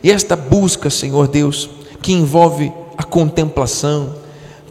E 0.02 0.10
esta 0.10 0.34
busca, 0.34 0.88
Senhor 0.88 1.28
Deus, 1.28 1.68
que 2.00 2.12
envolve 2.12 2.72
a 2.96 3.02
contemplação, 3.02 4.14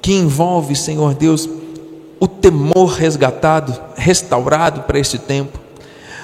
que 0.01 0.13
envolve, 0.13 0.75
Senhor 0.75 1.13
Deus, 1.13 1.47
o 2.19 2.27
temor 2.27 2.87
resgatado, 2.87 3.75
restaurado 3.95 4.81
para 4.81 4.97
este 4.97 5.19
tempo, 5.19 5.59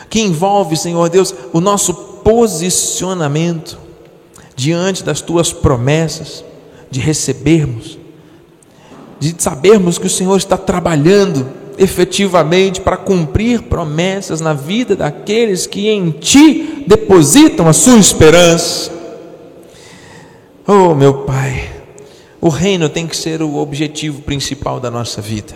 que 0.10 0.22
envolve, 0.22 0.76
Senhor 0.76 1.10
Deus, 1.10 1.34
o 1.52 1.60
nosso 1.60 2.13
posicionamento 2.24 3.78
diante 4.56 5.04
das 5.04 5.22
tuas 5.22 5.52
promessas, 5.52 6.44
de 6.90 7.00
recebermos, 7.00 7.98
de 9.20 9.36
sabermos 9.38 9.98
que 9.98 10.08
o 10.08 10.10
Senhor 10.10 10.38
está 10.38 10.58
trabalhando 10.58 11.48
efetivamente 11.78 12.82
para 12.82 12.98
cumprir 12.98 13.64
promessas 13.64 14.40
na 14.40 14.54
vida 14.54 14.96
daqueles 14.96 15.66
que 15.66 15.90
em 15.90 16.12
Ti 16.12 16.84
depositam 16.88 17.68
a 17.68 17.74
sua 17.74 17.98
esperança. 17.98 18.92
Oh, 20.68 20.94
meu 20.94 21.26
Pai, 21.26 21.72
o 22.40 22.50
reino 22.50 22.88
tem 22.90 23.08
que 23.08 23.18
ser 23.18 23.42
o 23.42 23.56
objetivo 23.56 24.22
principal 24.22 24.80
da 24.80 24.92
nossa 24.92 25.22
vida. 25.22 25.56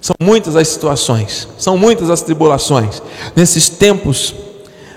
São 0.00 0.14
muitas 0.20 0.56
as 0.56 0.68
situações, 0.68 1.48
são 1.58 1.76
muitas 1.76 2.10
as 2.10 2.22
tribulações. 2.22 3.02
Nesses 3.34 3.68
tempos, 3.68 4.34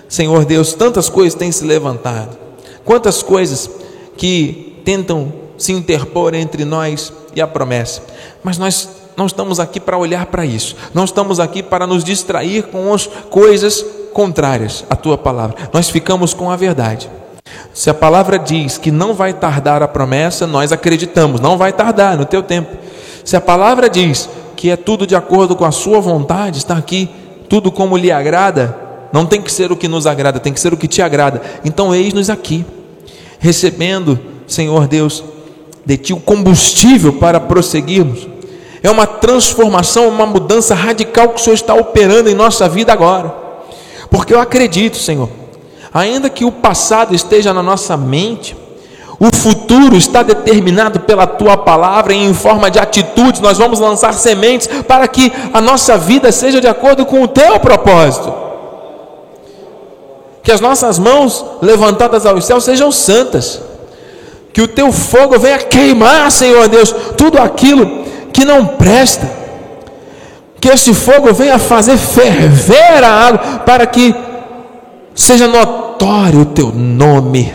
Senhor 0.09 0.43
Deus, 0.43 0.73
tantas 0.73 1.07
coisas 1.07 1.35
têm 1.35 1.51
se 1.51 1.63
levantado, 1.63 2.35
quantas 2.83 3.21
coisas 3.21 3.69
que 4.17 4.81
tentam 4.83 5.31
se 5.55 5.71
interpor 5.71 6.33
entre 6.33 6.65
nós 6.65 7.13
e 7.35 7.39
a 7.39 7.45
promessa. 7.45 8.01
Mas 8.43 8.57
nós 8.57 8.89
não 9.15 9.27
estamos 9.27 9.59
aqui 9.59 9.79
para 9.79 9.97
olhar 9.97 10.25
para 10.25 10.43
isso, 10.45 10.75
não 10.93 11.05
estamos 11.05 11.39
aqui 11.39 11.61
para 11.61 11.85
nos 11.85 12.03
distrair 12.03 12.63
com 12.63 12.91
as 12.91 13.05
coisas 13.29 13.85
contrárias 14.11 14.83
à 14.89 14.95
tua 14.95 15.17
palavra. 15.17 15.55
Nós 15.71 15.89
ficamos 15.89 16.33
com 16.33 16.49
a 16.49 16.55
verdade. 16.55 17.07
Se 17.71 17.89
a 17.89 17.93
palavra 17.93 18.39
diz 18.39 18.79
que 18.79 18.89
não 18.89 19.13
vai 19.13 19.31
tardar 19.31 19.83
a 19.83 19.87
promessa, 19.87 20.47
nós 20.47 20.71
acreditamos, 20.71 21.39
não 21.39 21.57
vai 21.57 21.71
tardar 21.71 22.17
no 22.17 22.25
teu 22.25 22.41
tempo. 22.41 22.75
Se 23.23 23.37
a 23.37 23.41
palavra 23.41 23.89
diz 23.89 24.27
que 24.55 24.71
é 24.71 24.75
tudo 24.75 25.05
de 25.05 25.15
acordo 25.15 25.55
com 25.55 25.65
a 25.65 25.71
sua 25.71 25.99
vontade, 25.99 26.57
está 26.57 26.75
aqui, 26.75 27.09
tudo 27.47 27.71
como 27.71 27.95
lhe 27.95 28.11
agrada, 28.11 28.88
não 29.11 29.25
tem 29.25 29.41
que 29.41 29.51
ser 29.51 29.71
o 29.71 29.75
que 29.75 29.87
nos 29.87 30.05
agrada, 30.05 30.39
tem 30.39 30.53
que 30.53 30.59
ser 30.59 30.73
o 30.73 30.77
que 30.77 30.87
te 30.87 31.01
agrada. 31.01 31.41
Então, 31.65 31.93
eis-nos 31.93 32.29
aqui, 32.29 32.65
recebendo, 33.39 34.19
Senhor 34.47 34.87
Deus, 34.87 35.23
de 35.85 35.97
ti 35.97 36.13
o 36.13 36.19
combustível 36.19 37.13
para 37.13 37.39
prosseguirmos. 37.39 38.27
É 38.81 38.89
uma 38.89 39.07
transformação, 39.07 40.07
uma 40.07 40.25
mudança 40.25 40.73
radical 40.73 41.29
que 41.29 41.41
o 41.41 41.43
Senhor 41.43 41.55
está 41.55 41.73
operando 41.73 42.29
em 42.29 42.35
nossa 42.35 42.69
vida 42.69 42.93
agora. 42.93 43.33
Porque 44.09 44.33
eu 44.33 44.39
acredito, 44.39 44.97
Senhor, 44.97 45.29
ainda 45.93 46.29
que 46.29 46.45
o 46.45 46.51
passado 46.51 47.13
esteja 47.13 47.53
na 47.53 47.61
nossa 47.61 47.97
mente, 47.97 48.55
o 49.19 49.35
futuro 49.35 49.97
está 49.97 50.23
determinado 50.23 51.01
pela 51.01 51.27
tua 51.27 51.57
palavra 51.57 52.13
e 52.13 52.23
em 52.23 52.33
forma 52.33 52.71
de 52.71 52.79
atitudes 52.79 53.41
nós 53.41 53.57
vamos 53.57 53.79
lançar 53.79 54.13
sementes 54.13 54.67
para 54.87 55.07
que 55.09 55.31
a 55.51 55.59
nossa 55.59 55.97
vida 55.97 56.31
seja 56.31 56.61
de 56.61 56.67
acordo 56.67 57.05
com 57.05 57.21
o 57.21 57.27
teu 57.27 57.59
propósito. 57.59 58.48
Que 60.43 60.51
as 60.51 60.61
nossas 60.61 60.97
mãos 60.97 61.45
levantadas 61.61 62.25
aos 62.25 62.45
céus 62.45 62.63
sejam 62.63 62.91
santas. 62.91 63.61
Que 64.53 64.61
o 64.61 64.67
teu 64.67 64.91
fogo 64.91 65.37
venha 65.37 65.59
queimar, 65.59 66.31
Senhor 66.31 66.67
Deus, 66.67 66.93
tudo 67.17 67.37
aquilo 67.39 68.05
que 68.33 68.45
não 68.45 68.65
presta. 68.65 69.29
Que 70.59 70.69
esse 70.69 70.93
fogo 70.93 71.33
venha 71.33 71.57
fazer 71.57 71.97
ferver 71.97 73.03
a 73.03 73.11
água 73.11 73.59
para 73.59 73.85
que 73.85 74.13
seja 75.15 75.47
notório 75.47 76.41
o 76.41 76.45
teu 76.45 76.71
nome 76.73 77.53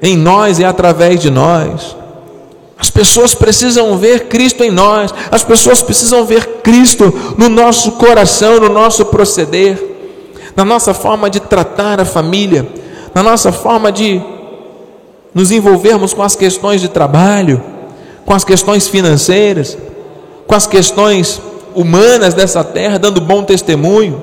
em 0.00 0.16
nós 0.16 0.58
e 0.58 0.64
através 0.64 1.20
de 1.20 1.30
nós. 1.30 1.96
As 2.78 2.90
pessoas 2.90 3.34
precisam 3.34 3.96
ver 3.98 4.28
Cristo 4.28 4.62
em 4.62 4.70
nós, 4.70 5.12
as 5.32 5.42
pessoas 5.42 5.82
precisam 5.82 6.24
ver 6.24 6.60
Cristo 6.62 7.12
no 7.36 7.48
nosso 7.48 7.92
coração, 7.92 8.60
no 8.60 8.68
nosso 8.68 9.06
proceder, 9.06 9.97
na 10.56 10.64
nossa 10.64 10.92
forma 10.94 11.30
de 11.30 11.40
tratar 11.40 12.00
a 12.00 12.04
família, 12.04 12.66
na 13.14 13.22
nossa 13.22 13.52
forma 13.52 13.90
de 13.90 14.20
nos 15.34 15.50
envolvermos 15.50 16.14
com 16.14 16.22
as 16.22 16.34
questões 16.34 16.80
de 16.80 16.88
trabalho, 16.88 17.62
com 18.24 18.34
as 18.34 18.44
questões 18.44 18.88
financeiras, 18.88 19.76
com 20.46 20.54
as 20.54 20.66
questões 20.66 21.40
humanas 21.74 22.34
dessa 22.34 22.64
terra, 22.64 22.98
dando 22.98 23.20
bom 23.20 23.44
testemunho. 23.44 24.20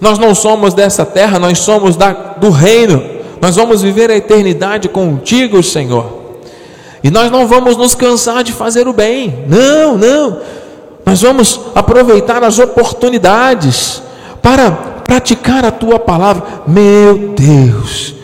Nós 0.00 0.18
não 0.18 0.34
somos 0.34 0.74
dessa 0.74 1.04
terra, 1.04 1.38
nós 1.38 1.58
somos 1.58 1.96
da, 1.96 2.12
do 2.12 2.50
reino. 2.50 3.02
Nós 3.40 3.56
vamos 3.56 3.82
viver 3.82 4.10
a 4.10 4.16
eternidade 4.16 4.88
contigo, 4.88 5.62
Senhor. 5.62 6.22
E 7.04 7.10
nós 7.10 7.30
não 7.30 7.46
vamos 7.46 7.76
nos 7.76 7.94
cansar 7.94 8.42
de 8.44 8.52
fazer 8.52 8.86
o 8.86 8.92
bem. 8.92 9.44
Não, 9.48 9.98
não. 9.98 10.40
Nós 11.04 11.20
vamos 11.20 11.60
aproveitar 11.74 12.42
as 12.44 12.58
oportunidades 12.58 14.02
para 14.40 14.91
praticar 15.12 15.62
a 15.62 15.70
tua 15.70 15.98
palavra. 15.98 16.62
Meu 16.66 17.34
Deus, 17.34 18.14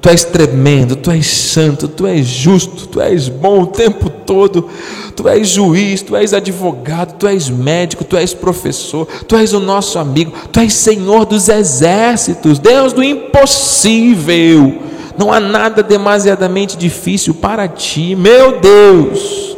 tu 0.00 0.08
és 0.08 0.24
tremendo, 0.24 0.96
tu 0.96 1.10
és 1.10 1.26
santo, 1.26 1.86
tu 1.86 2.06
és 2.06 2.26
justo, 2.26 2.86
tu 2.86 3.02
és 3.02 3.28
bom 3.28 3.64
o 3.64 3.66
tempo 3.66 4.08
todo. 4.08 4.66
Tu 5.14 5.28
és 5.28 5.46
juiz, 5.46 6.00
tu 6.00 6.16
és 6.16 6.32
advogado, 6.32 7.18
tu 7.18 7.28
és 7.28 7.50
médico, 7.50 8.02
tu 8.02 8.16
és 8.16 8.32
professor, 8.32 9.06
tu 9.26 9.36
és 9.36 9.52
o 9.52 9.60
nosso 9.60 9.98
amigo, 9.98 10.32
tu 10.50 10.60
és 10.60 10.72
Senhor 10.72 11.26
dos 11.26 11.50
exércitos, 11.50 12.58
Deus 12.58 12.94
do 12.94 13.04
impossível. 13.04 14.78
Não 15.18 15.30
há 15.30 15.40
nada 15.40 15.82
demasiadamente 15.82 16.78
difícil 16.78 17.34
para 17.34 17.68
ti, 17.68 18.14
meu 18.14 18.58
Deus. 18.58 19.54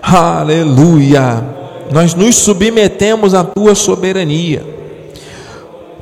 Aleluia. 0.00 1.44
Nós 1.90 2.14
nos 2.14 2.36
submetemos 2.36 3.34
à 3.34 3.42
tua 3.42 3.74
soberania. 3.74 4.81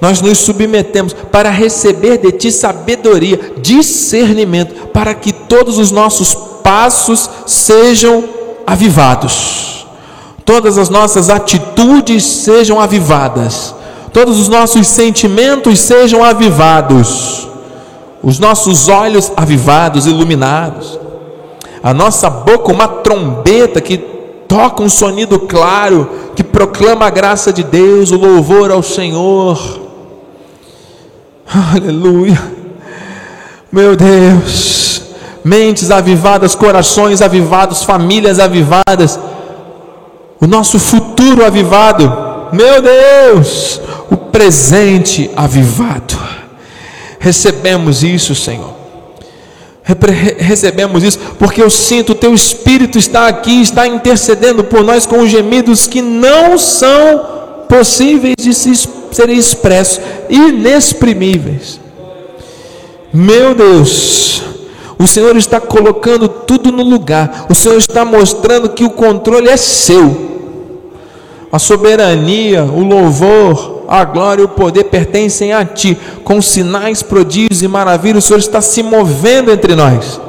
Nós 0.00 0.20
nos 0.22 0.38
submetemos 0.38 1.12
para 1.12 1.50
receber 1.50 2.18
de 2.18 2.32
ti 2.32 2.50
sabedoria, 2.50 3.52
discernimento, 3.58 4.88
para 4.88 5.14
que 5.14 5.32
todos 5.32 5.78
os 5.78 5.90
nossos 5.90 6.34
passos 6.62 7.28
sejam 7.46 8.24
avivados, 8.66 9.86
todas 10.44 10.78
as 10.78 10.88
nossas 10.88 11.28
atitudes 11.28 12.24
sejam 12.24 12.80
avivadas, 12.80 13.74
todos 14.12 14.38
os 14.38 14.48
nossos 14.48 14.86
sentimentos 14.86 15.80
sejam 15.80 16.24
avivados, 16.24 17.48
os 18.22 18.38
nossos 18.38 18.88
olhos 18.88 19.30
avivados, 19.36 20.06
iluminados, 20.06 20.98
a 21.82 21.92
nossa 21.92 22.28
boca 22.30 22.72
uma 22.72 22.88
trombeta 22.88 23.80
que 23.80 23.98
toca 24.46 24.82
um 24.82 24.88
sonido 24.88 25.38
claro, 25.38 26.10
que 26.34 26.42
proclama 26.42 27.06
a 27.06 27.10
graça 27.10 27.52
de 27.52 27.62
Deus, 27.62 28.10
o 28.10 28.16
louvor 28.16 28.70
ao 28.70 28.82
Senhor. 28.82 29.79
Aleluia. 31.52 32.40
Meu 33.72 33.96
Deus 33.96 34.90
mentes 35.44 35.90
avivadas, 35.90 36.54
corações 36.54 37.22
avivados, 37.22 37.82
famílias 37.82 38.38
avivadas, 38.38 39.18
o 40.40 40.46
nosso 40.46 40.78
futuro 40.78 41.44
avivado, 41.44 42.12
meu 42.52 42.80
Deus, 42.82 43.80
o 44.10 44.16
presente 44.16 45.30
avivado. 45.36 46.18
Recebemos 47.18 48.02
isso, 48.02 48.34
Senhor. 48.34 48.78
Recebemos 50.38 51.02
isso 51.02 51.18
porque 51.38 51.60
eu 51.60 51.68
sinto 51.68 52.12
o 52.12 52.14
teu 52.14 52.32
espírito 52.32 52.96
está 52.96 53.26
aqui, 53.26 53.60
está 53.60 53.86
intercedendo 53.88 54.62
por 54.62 54.84
nós 54.84 55.04
com 55.04 55.26
gemidos 55.26 55.86
que 55.86 56.00
não 56.00 56.56
são 56.56 57.64
possíveis 57.68 58.36
de 58.38 58.54
se 58.54 58.70
serem 59.16 59.36
expressos, 59.36 60.00
inexprimíveis. 60.28 61.80
Meu 63.12 63.54
Deus, 63.54 64.42
o 64.98 65.06
Senhor 65.06 65.34
está 65.36 65.58
colocando 65.58 66.28
tudo 66.28 66.70
no 66.70 66.82
lugar. 66.82 67.46
O 67.48 67.54
Senhor 67.54 67.78
está 67.78 68.04
mostrando 68.04 68.68
que 68.68 68.84
o 68.84 68.90
controle 68.90 69.48
é 69.48 69.56
seu. 69.56 70.28
A 71.50 71.58
soberania, 71.58 72.62
o 72.64 72.84
louvor, 72.84 73.84
a 73.88 74.04
glória 74.04 74.42
e 74.42 74.44
o 74.44 74.48
poder 74.48 74.84
pertencem 74.84 75.52
a 75.52 75.64
ti. 75.64 75.98
Com 76.22 76.40
sinais, 76.40 77.02
prodígios 77.02 77.62
e 77.62 77.66
maravilhas, 77.66 78.24
o 78.24 78.26
Senhor 78.28 78.38
está 78.38 78.60
se 78.60 78.82
movendo 78.82 79.50
entre 79.50 79.74
nós. 79.74 80.20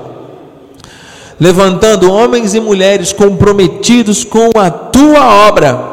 Levantando 1.40 2.12
homens 2.12 2.56
e 2.56 2.60
mulheres 2.60 3.12
comprometidos 3.14 4.24
com 4.24 4.52
a 4.58 4.72
tua 4.72 5.48
obra, 5.48 5.84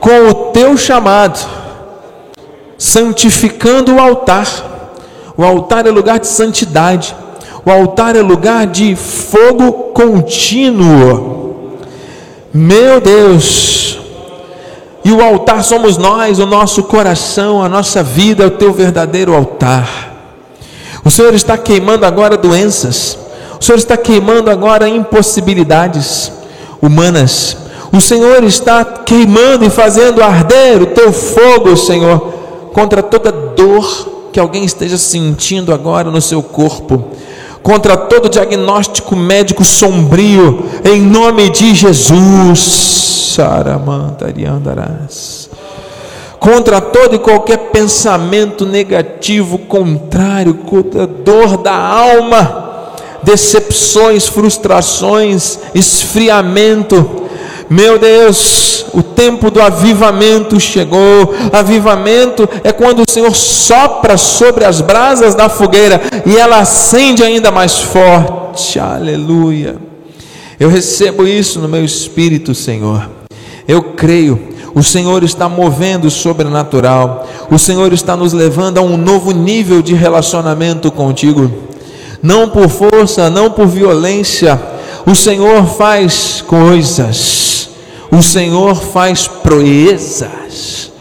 com 0.00 0.28
o 0.28 0.34
teu 0.52 0.76
chamado, 0.76 1.38
santificando 2.78 3.94
o 3.94 4.00
altar. 4.00 4.46
O 5.36 5.44
altar 5.44 5.86
é 5.86 5.90
lugar 5.90 6.18
de 6.18 6.26
santidade 6.26 7.14
o 7.64 7.70
altar 7.70 8.14
é 8.14 8.20
lugar 8.20 8.66
de 8.66 8.94
fogo 8.94 9.72
contínuo. 9.94 11.78
Meu 12.52 13.00
Deus! 13.00 13.98
E 15.02 15.10
o 15.10 15.22
altar 15.22 15.64
somos 15.64 15.96
nós, 15.96 16.38
o 16.38 16.46
nosso 16.46 16.82
coração, 16.82 17.62
a 17.62 17.68
nossa 17.68 18.02
vida 18.02 18.44
é 18.44 18.46
o 18.46 18.50
teu 18.50 18.72
verdadeiro 18.72 19.34
altar. 19.34 20.12
O 21.04 21.10
Senhor 21.10 21.34
está 21.34 21.56
queimando 21.56 22.04
agora 22.04 22.36
doenças. 22.36 23.18
O 23.58 23.64
Senhor 23.64 23.78
está 23.78 23.96
queimando 23.96 24.50
agora 24.50 24.88
impossibilidades 24.88 26.32
humanas. 26.82 27.56
O 27.92 28.00
Senhor 28.00 28.44
está 28.44 28.84
queimando 28.84 29.64
e 29.64 29.70
fazendo 29.70 30.22
arder 30.22 30.82
o 30.82 30.86
teu 30.86 31.12
fogo, 31.12 31.76
Senhor, 31.76 32.33
contra 32.74 33.02
toda 33.02 33.32
dor 33.32 34.28
que 34.32 34.40
alguém 34.40 34.64
esteja 34.64 34.98
sentindo 34.98 35.72
agora 35.72 36.10
no 36.10 36.20
seu 36.20 36.42
corpo, 36.42 37.04
contra 37.62 37.96
todo 37.96 38.28
diagnóstico 38.28 39.16
médico 39.16 39.64
sombrio, 39.64 40.66
em 40.84 41.00
nome 41.00 41.48
de 41.50 41.72
Jesus. 41.72 42.58
Saramantariandarás 43.34 45.48
contra 46.44 46.78
todo 46.78 47.14
e 47.14 47.18
qualquer 47.18 47.70
pensamento 47.70 48.66
negativo, 48.66 49.60
contrário, 49.60 50.52
contra 50.52 51.06
dor 51.06 51.56
da 51.56 51.74
alma, 51.74 52.92
decepções, 53.22 54.26
frustrações, 54.26 55.58
esfriamento. 55.74 57.23
Meu 57.68 57.98
Deus, 57.98 58.86
o 58.92 59.02
tempo 59.02 59.50
do 59.50 59.60
avivamento 59.60 60.60
chegou. 60.60 61.34
Avivamento 61.52 62.48
é 62.62 62.72
quando 62.72 63.02
o 63.02 63.10
Senhor 63.10 63.34
sopra 63.34 64.16
sobre 64.16 64.64
as 64.64 64.80
brasas 64.80 65.34
da 65.34 65.48
fogueira 65.48 66.00
e 66.26 66.36
ela 66.36 66.58
acende 66.58 67.22
ainda 67.22 67.50
mais 67.50 67.78
forte. 67.78 68.78
Aleluia. 68.78 69.76
Eu 70.58 70.68
recebo 70.68 71.26
isso 71.26 71.58
no 71.58 71.68
meu 71.68 71.84
espírito, 71.84 72.54
Senhor. 72.54 73.08
Eu 73.66 73.82
creio 73.82 74.54
o 74.74 74.82
Senhor 74.82 75.22
está 75.22 75.48
movendo 75.48 76.08
o 76.08 76.10
sobrenatural. 76.10 77.28
O 77.48 77.58
Senhor 77.58 77.92
está 77.92 78.16
nos 78.16 78.32
levando 78.32 78.78
a 78.78 78.82
um 78.82 78.96
novo 78.96 79.30
nível 79.30 79.80
de 79.80 79.94
relacionamento 79.94 80.90
contigo. 80.90 81.50
Não 82.20 82.50
por 82.50 82.68
força, 82.68 83.30
não 83.30 83.50
por 83.50 83.68
violência. 83.68 84.60
O 85.06 85.14
Senhor 85.14 85.64
faz 85.66 86.42
coisas. 86.44 87.43
O 88.10 88.22
Senhor 88.22 88.74
faz 88.74 89.26
proezas. 89.26 90.92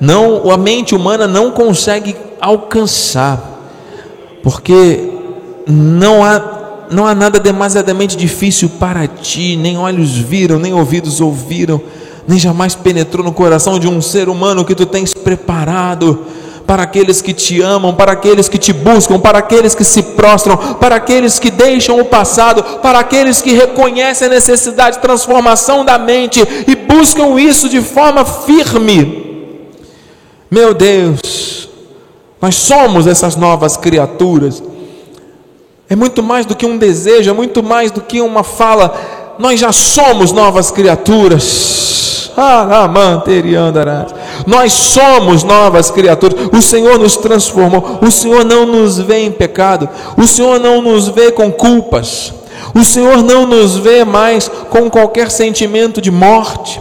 Não, 0.00 0.50
a 0.50 0.56
mente 0.56 0.94
humana 0.94 1.26
não 1.26 1.50
consegue 1.50 2.14
alcançar. 2.40 3.58
Porque 4.42 5.10
não 5.66 6.24
há 6.24 6.56
não 6.90 7.06
há 7.06 7.14
nada 7.14 7.38
demasiadamente 7.38 8.16
difícil 8.16 8.70
para 8.80 9.06
ti, 9.06 9.56
nem 9.56 9.76
olhos 9.76 10.16
viram, 10.16 10.58
nem 10.58 10.72
ouvidos 10.72 11.20
ouviram, 11.20 11.78
nem 12.26 12.38
jamais 12.38 12.74
penetrou 12.74 13.22
no 13.22 13.30
coração 13.30 13.78
de 13.78 13.86
um 13.86 14.00
ser 14.00 14.30
humano 14.30 14.64
que 14.64 14.74
tu 14.74 14.86
tens 14.86 15.12
preparado 15.12 16.24
para 16.68 16.82
aqueles 16.82 17.22
que 17.22 17.32
te 17.32 17.62
amam, 17.62 17.94
para 17.94 18.12
aqueles 18.12 18.46
que 18.46 18.58
te 18.58 18.74
buscam, 18.74 19.18
para 19.18 19.38
aqueles 19.38 19.74
que 19.74 19.82
se 19.82 20.02
prostram, 20.02 20.54
para 20.74 20.96
aqueles 20.96 21.38
que 21.38 21.50
deixam 21.50 21.98
o 21.98 22.04
passado, 22.04 22.62
para 22.80 22.98
aqueles 22.98 23.40
que 23.40 23.54
reconhecem 23.54 24.26
a 24.26 24.30
necessidade 24.30 24.96
de 24.96 25.02
transformação 25.02 25.82
da 25.82 25.98
mente 25.98 26.46
e 26.66 26.74
buscam 26.76 27.40
isso 27.40 27.70
de 27.70 27.80
forma 27.80 28.22
firme. 28.22 29.56
Meu 30.50 30.74
Deus, 30.74 31.70
nós 32.38 32.54
somos 32.56 33.06
essas 33.06 33.34
novas 33.34 33.78
criaturas. 33.78 34.62
É 35.88 35.96
muito 35.96 36.22
mais 36.22 36.44
do 36.44 36.54
que 36.54 36.66
um 36.66 36.76
desejo, 36.76 37.30
é 37.30 37.32
muito 37.32 37.62
mais 37.62 37.90
do 37.90 38.02
que 38.02 38.20
uma 38.20 38.44
fala. 38.44 38.94
Nós 39.38 39.60
já 39.60 39.72
somos 39.72 40.32
novas 40.32 40.70
criaturas. 40.70 42.32
Nós 44.46 44.72
somos 44.72 45.42
novas 45.42 45.90
criaturas. 45.90 46.48
O 46.52 46.62
Senhor 46.62 46.98
nos 46.98 47.16
transformou. 47.16 47.98
O 48.00 48.10
Senhor 48.10 48.44
não 48.44 48.66
nos 48.66 48.98
vê 48.98 49.18
em 49.20 49.32
pecado. 49.32 49.88
O 50.16 50.26
Senhor 50.26 50.58
não 50.58 50.80
nos 50.82 51.08
vê 51.08 51.32
com 51.32 51.50
culpas. 51.50 52.32
O 52.74 52.84
Senhor 52.84 53.22
não 53.22 53.46
nos 53.46 53.76
vê 53.76 54.04
mais 54.04 54.48
com 54.70 54.90
qualquer 54.90 55.30
sentimento 55.30 56.00
de 56.00 56.10
morte, 56.10 56.80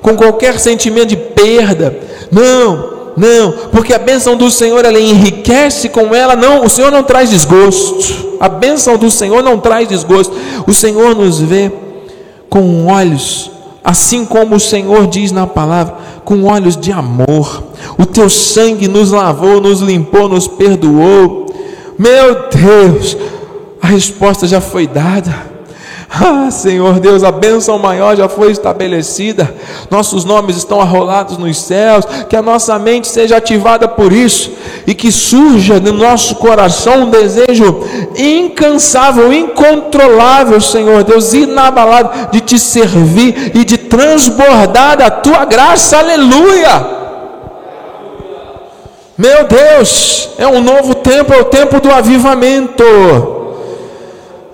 com 0.00 0.16
qualquer 0.16 0.58
sentimento 0.58 1.08
de 1.08 1.16
perda. 1.16 1.98
Não, 2.30 2.94
não, 3.16 3.52
porque 3.70 3.92
a 3.92 3.98
bênção 3.98 4.36
do 4.36 4.50
Senhor 4.50 4.84
ela 4.84 4.98
enriquece 4.98 5.88
com 5.88 6.14
ela. 6.14 6.34
Não, 6.36 6.64
o 6.64 6.68
Senhor 6.68 6.90
não 6.90 7.02
traz 7.02 7.30
desgosto. 7.30 8.34
A 8.40 8.48
bênção 8.48 8.96
do 8.96 9.10
Senhor 9.10 9.42
não 9.42 9.58
traz 9.58 9.88
desgosto. 9.88 10.34
O 10.66 10.72
Senhor 10.72 11.14
nos 11.14 11.40
vê 11.40 11.70
com 12.54 12.86
olhos 12.86 13.50
assim 13.82 14.24
como 14.24 14.54
o 14.54 14.60
Senhor 14.60 15.08
diz 15.08 15.32
na 15.32 15.44
palavra, 15.44 15.96
com 16.24 16.44
olhos 16.44 16.76
de 16.76 16.92
amor. 16.92 17.64
O 17.98 18.06
teu 18.06 18.30
sangue 18.30 18.86
nos 18.86 19.10
lavou, 19.10 19.60
nos 19.60 19.80
limpou, 19.80 20.28
nos 20.28 20.46
perdoou. 20.46 21.46
Meu 21.98 22.48
Deus, 22.48 23.16
a 23.82 23.88
resposta 23.88 24.46
já 24.46 24.60
foi 24.60 24.86
dada. 24.86 25.53
Ah, 26.16 26.48
Senhor 26.48 27.00
Deus, 27.00 27.24
a 27.24 27.32
bênção 27.32 27.76
maior 27.76 28.14
já 28.14 28.28
foi 28.28 28.52
estabelecida. 28.52 29.52
Nossos 29.90 30.24
nomes 30.24 30.56
estão 30.56 30.80
arrolados 30.80 31.36
nos 31.36 31.58
céus. 31.58 32.04
Que 32.28 32.36
a 32.36 32.42
nossa 32.42 32.78
mente 32.78 33.08
seja 33.08 33.38
ativada 33.38 33.88
por 33.88 34.12
isso 34.12 34.52
e 34.86 34.94
que 34.94 35.10
surja 35.10 35.80
no 35.80 35.92
nosso 35.92 36.36
coração 36.36 37.02
um 37.02 37.10
desejo 37.10 37.80
incansável, 38.16 39.32
incontrolável, 39.32 40.60
Senhor 40.60 41.02
Deus, 41.02 41.34
inabalado 41.34 42.30
de 42.30 42.40
te 42.40 42.60
servir 42.60 43.50
e 43.52 43.64
de 43.64 43.76
transbordar 43.76 44.96
da 44.96 45.10
tua 45.10 45.44
graça. 45.44 45.98
Aleluia! 45.98 46.94
Meu 49.18 49.46
Deus, 49.48 50.28
é 50.38 50.46
um 50.46 50.60
novo 50.60 50.94
tempo, 50.94 51.32
é 51.32 51.40
o 51.40 51.44
tempo 51.44 51.80
do 51.80 51.90
avivamento 51.90 53.33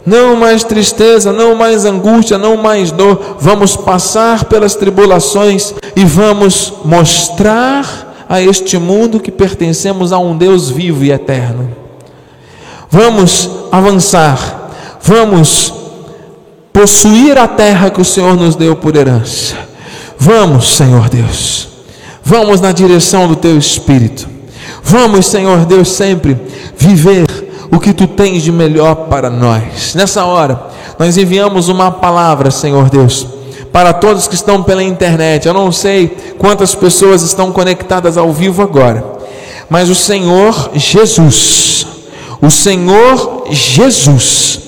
não 0.04 0.36
mais 0.36 0.64
tristeza, 0.64 1.32
não 1.32 1.54
mais 1.54 1.84
angústia, 1.84 2.38
não 2.38 2.56
mais 2.56 2.90
dor. 2.90 3.36
Vamos 3.38 3.76
passar 3.76 4.44
pelas 4.44 4.74
tribulações 4.74 5.74
e 5.94 6.04
vamos 6.04 6.72
mostrar 6.84 8.24
a 8.28 8.40
este 8.40 8.78
mundo 8.78 9.20
que 9.20 9.30
pertencemos 9.30 10.12
a 10.12 10.18
um 10.18 10.36
Deus 10.36 10.70
vivo 10.70 11.04
e 11.04 11.10
eterno. 11.10 11.70
Vamos 12.88 13.48
avançar, 13.70 14.98
vamos 15.02 15.72
possuir 16.72 17.38
a 17.38 17.46
terra 17.46 17.90
que 17.90 18.00
o 18.00 18.04
Senhor 18.04 18.36
nos 18.36 18.56
deu 18.56 18.74
por 18.74 18.96
herança. 18.96 19.56
Vamos, 20.18 20.76
Senhor 20.76 21.08
Deus, 21.08 21.68
vamos 22.22 22.60
na 22.60 22.72
direção 22.72 23.28
do 23.28 23.36
Teu 23.36 23.56
Espírito. 23.56 24.28
Vamos, 24.82 25.26
Senhor 25.26 25.66
Deus, 25.66 25.88
sempre 25.88 26.36
viver 26.76 27.29
o 27.70 27.78
que 27.78 27.92
tu 27.92 28.06
tens 28.06 28.42
de 28.42 28.50
melhor 28.50 28.94
para 29.08 29.30
nós. 29.30 29.94
Nessa 29.94 30.24
hora, 30.24 30.60
nós 30.98 31.16
enviamos 31.16 31.68
uma 31.68 31.90
palavra, 31.90 32.50
Senhor 32.50 32.90
Deus, 32.90 33.26
para 33.72 33.92
todos 33.92 34.26
que 34.26 34.34
estão 34.34 34.62
pela 34.62 34.82
internet. 34.82 35.46
Eu 35.46 35.54
não 35.54 35.70
sei 35.70 36.34
quantas 36.38 36.74
pessoas 36.74 37.22
estão 37.22 37.52
conectadas 37.52 38.16
ao 38.16 38.32
vivo 38.32 38.62
agora, 38.62 39.04
mas 39.68 39.88
o 39.88 39.94
Senhor 39.94 40.70
Jesus, 40.74 41.86
o 42.42 42.50
Senhor 42.50 43.44
Jesus, 43.50 44.60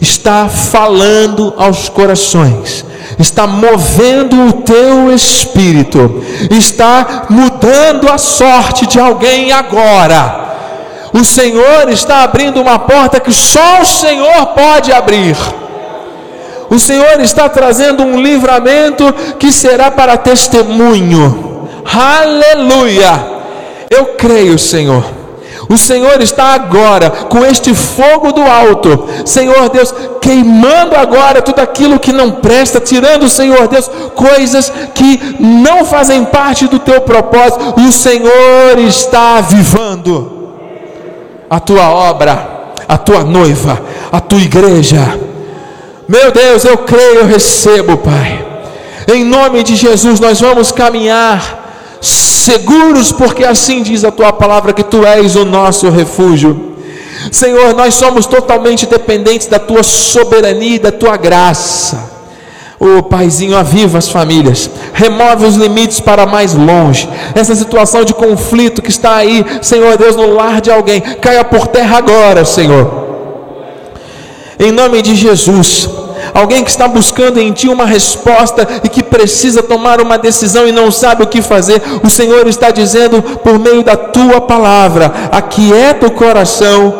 está 0.00 0.48
falando 0.48 1.54
aos 1.56 1.88
corações, 1.88 2.84
está 3.20 3.46
movendo 3.46 4.48
o 4.48 4.52
teu 4.54 5.12
espírito, 5.12 6.24
está 6.50 7.26
mudando 7.30 8.08
a 8.08 8.18
sorte 8.18 8.86
de 8.86 8.98
alguém 8.98 9.52
agora 9.52 10.47
o 11.12 11.24
Senhor 11.24 11.88
está 11.88 12.22
abrindo 12.22 12.60
uma 12.60 12.78
porta 12.78 13.20
que 13.20 13.32
só 13.32 13.80
o 13.80 13.86
Senhor 13.86 14.46
pode 14.48 14.92
abrir. 14.92 15.36
O 16.70 16.78
Senhor 16.78 17.20
está 17.20 17.48
trazendo 17.48 18.02
um 18.02 18.20
livramento 18.20 19.12
que 19.38 19.50
será 19.50 19.90
para 19.90 20.18
testemunho. 20.18 21.66
Aleluia! 21.84 23.38
Eu 23.88 24.06
creio, 24.16 24.58
Senhor. 24.58 25.02
O 25.70 25.76
Senhor 25.76 26.20
está 26.20 26.54
agora 26.54 27.10
com 27.10 27.44
este 27.44 27.74
fogo 27.74 28.32
do 28.32 28.42
alto, 28.42 29.06
Senhor 29.26 29.68
Deus, 29.68 29.92
queimando 30.20 30.96
agora 30.96 31.42
tudo 31.42 31.60
aquilo 31.60 31.98
que 31.98 32.12
não 32.12 32.30
presta, 32.30 32.80
tirando, 32.80 33.28
Senhor 33.28 33.68
Deus, 33.68 33.90
coisas 34.14 34.72
que 34.94 35.36
não 35.38 35.84
fazem 35.84 36.24
parte 36.24 36.66
do 36.68 36.78
teu 36.78 37.02
propósito. 37.02 37.74
O 37.80 37.92
Senhor 37.92 38.78
está 38.78 39.38
avivando 39.38 40.37
a 41.48 41.60
tua 41.60 41.88
obra, 41.90 42.72
a 42.86 42.98
tua 42.98 43.24
noiva, 43.24 43.80
a 44.10 44.20
tua 44.20 44.40
igreja. 44.40 45.18
Meu 46.06 46.30
Deus, 46.30 46.64
eu 46.64 46.78
creio, 46.78 47.20
eu 47.20 47.26
recebo, 47.26 47.96
Pai. 47.98 48.46
Em 49.12 49.24
nome 49.24 49.62
de 49.62 49.76
Jesus, 49.76 50.20
nós 50.20 50.40
vamos 50.40 50.72
caminhar 50.72 51.98
seguros, 52.00 53.12
porque 53.12 53.44
assim 53.44 53.82
diz 53.82 54.04
a 54.04 54.10
tua 54.10 54.32
palavra 54.32 54.72
que 54.72 54.82
tu 54.82 55.04
és 55.04 55.36
o 55.36 55.44
nosso 55.44 55.90
refúgio. 55.90 56.76
Senhor, 57.32 57.74
nós 57.74 57.94
somos 57.94 58.26
totalmente 58.26 58.86
dependentes 58.86 59.46
da 59.46 59.58
tua 59.58 59.82
soberania 59.82 60.76
e 60.76 60.78
da 60.78 60.92
tua 60.92 61.16
graça. 61.16 62.17
Ô 62.80 62.98
oh, 62.98 63.02
Paizinho, 63.02 63.56
aviva 63.56 63.98
as 63.98 64.08
famílias, 64.08 64.70
remove 64.92 65.44
os 65.44 65.56
limites 65.56 65.98
para 65.98 66.26
mais 66.26 66.54
longe. 66.54 67.08
Essa 67.34 67.54
situação 67.56 68.04
de 68.04 68.14
conflito 68.14 68.80
que 68.80 68.90
está 68.90 69.16
aí, 69.16 69.44
Senhor 69.60 69.96
Deus, 69.96 70.14
no 70.14 70.32
lar 70.32 70.60
de 70.60 70.70
alguém, 70.70 71.00
caia 71.00 71.42
por 71.42 71.66
terra 71.66 71.98
agora, 71.98 72.44
Senhor. 72.44 73.08
Em 74.60 74.70
nome 74.70 75.02
de 75.02 75.16
Jesus. 75.16 75.88
Alguém 76.32 76.62
que 76.62 76.70
está 76.70 76.86
buscando 76.86 77.40
em 77.40 77.52
ti 77.52 77.68
uma 77.68 77.84
resposta 77.84 78.66
e 78.84 78.88
que 78.88 79.02
precisa 79.02 79.62
tomar 79.62 80.00
uma 80.00 80.16
decisão 80.16 80.68
e 80.68 80.72
não 80.72 80.90
sabe 80.90 81.24
o 81.24 81.26
que 81.26 81.42
fazer, 81.42 81.82
o 82.04 82.08
Senhor 82.08 82.46
está 82.46 82.70
dizendo 82.70 83.20
por 83.22 83.58
meio 83.58 83.82
da 83.82 83.96
tua 83.96 84.40
palavra: 84.40 85.12
aquieta 85.32 86.06
o 86.06 86.12
coração, 86.12 86.94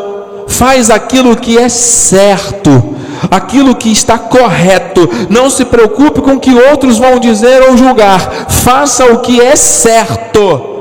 faz 0.49 0.91
aquilo 0.91 1.37
que 1.37 1.59
é 1.59 1.69
certo, 1.69 2.97
aquilo 3.31 3.75
que 3.75 3.91
está 3.91 4.19
correto. 4.19 5.09
Não 5.29 5.49
se 5.51 5.65
preocupe 5.65 6.21
com 6.21 6.35
o 6.35 6.41
que 6.41 6.55
outros 6.55 6.99
vão 6.99 7.19
dizer 7.19 7.63
ou 7.63 7.77
julgar. 7.77 8.47
Faça 8.49 9.07
o 9.07 9.21
que 9.21 9.41
é 9.41 9.57
certo. 9.57 10.77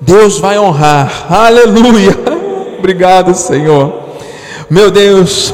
Deus 0.00 0.38
vai 0.38 0.58
honrar. 0.58 1.26
Aleluia. 1.30 2.16
Obrigado, 2.78 3.34
Senhor. 3.34 3.92
Meu 4.68 4.90
Deus, 4.90 5.52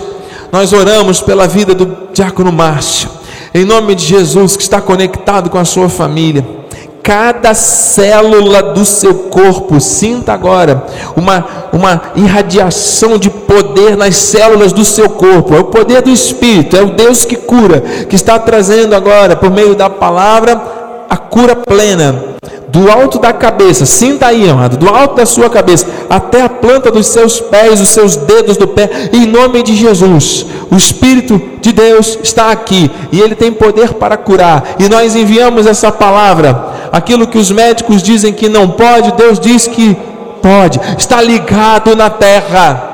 nós 0.53 0.73
oramos 0.73 1.21
pela 1.21 1.47
vida 1.47 1.75
do 1.75 2.09
diácono 2.12 2.53
Márcio. 2.53 3.09
Em 3.53 3.64
nome 3.64 3.95
de 3.95 4.05
Jesus, 4.05 4.57
que 4.57 4.62
está 4.62 4.81
conectado 4.81 5.51
com 5.51 5.59
a 5.59 5.64
sua 5.64 5.89
família 5.89 6.59
cada 7.03 7.55
célula 7.55 8.62
do 8.62 8.84
seu 8.84 9.14
corpo. 9.14 9.80
Sinta 9.80 10.32
agora 10.32 10.84
uma, 11.16 11.44
uma 11.72 12.03
irradiação 12.14 13.18
de 13.18 13.30
poder 13.30 13.96
nas 13.96 14.16
células 14.16 14.72
do 14.72 14.84
seu 14.84 15.09
corpo. 15.11 15.55
É 15.55 15.61
o 15.61 15.64
poder 15.64 16.03
do 16.03 16.11
Espírito, 16.11 16.76
é 16.76 16.82
o 16.82 16.90
Deus 16.90 17.24
que 17.24 17.36
cura, 17.36 17.80
que 18.09 18.16
está 18.16 18.38
trazendo 18.38 18.94
agora, 18.94 19.36
por 19.36 19.51
meio 19.51 19.74
da 19.74 19.90
palavra, 19.90 20.61
a 21.09 21.16
cura 21.16 21.57
plena. 21.57 22.30
Do 22.68 22.88
alto 22.88 23.18
da 23.18 23.32
cabeça, 23.32 23.84
sinta 23.84 24.28
aí, 24.28 24.48
amado, 24.48 24.76
do 24.76 24.88
alto 24.88 25.16
da 25.16 25.26
sua 25.26 25.51
cabeça 25.51 25.86
até 26.09 26.42
a 26.42 26.48
planta 26.48 26.88
dos 26.88 27.09
seus 27.09 27.40
pés, 27.40 27.80
os 27.80 27.88
seus 27.88 28.14
dedos 28.14 28.57
do 28.57 28.68
pé, 28.68 29.11
em 29.12 29.26
nome 29.26 29.61
de 29.64 29.74
Jesus. 29.74 30.46
O 30.70 30.76
Espírito 30.76 31.42
de 31.61 31.72
Deus 31.72 32.16
está 32.22 32.53
aqui 32.53 32.88
e 33.11 33.20
ele 33.20 33.34
tem 33.34 33.53
poder 33.53 33.94
para 33.94 34.16
curar. 34.16 34.76
E 34.78 34.88
nós 34.88 35.16
enviamos 35.16 35.66
essa 35.66 35.90
palavra 35.90 36.70
aquilo 36.93 37.26
que 37.26 37.38
os 37.38 37.51
médicos 37.51 38.03
dizem 38.03 38.32
que 38.32 38.49
não 38.49 38.68
pode, 38.68 39.12
Deus 39.12 39.38
diz 39.38 39.66
que 39.66 39.97
pode, 40.43 40.80
está 40.99 41.20
ligado 41.20 41.95
na 41.95 42.11
terra. 42.11 42.88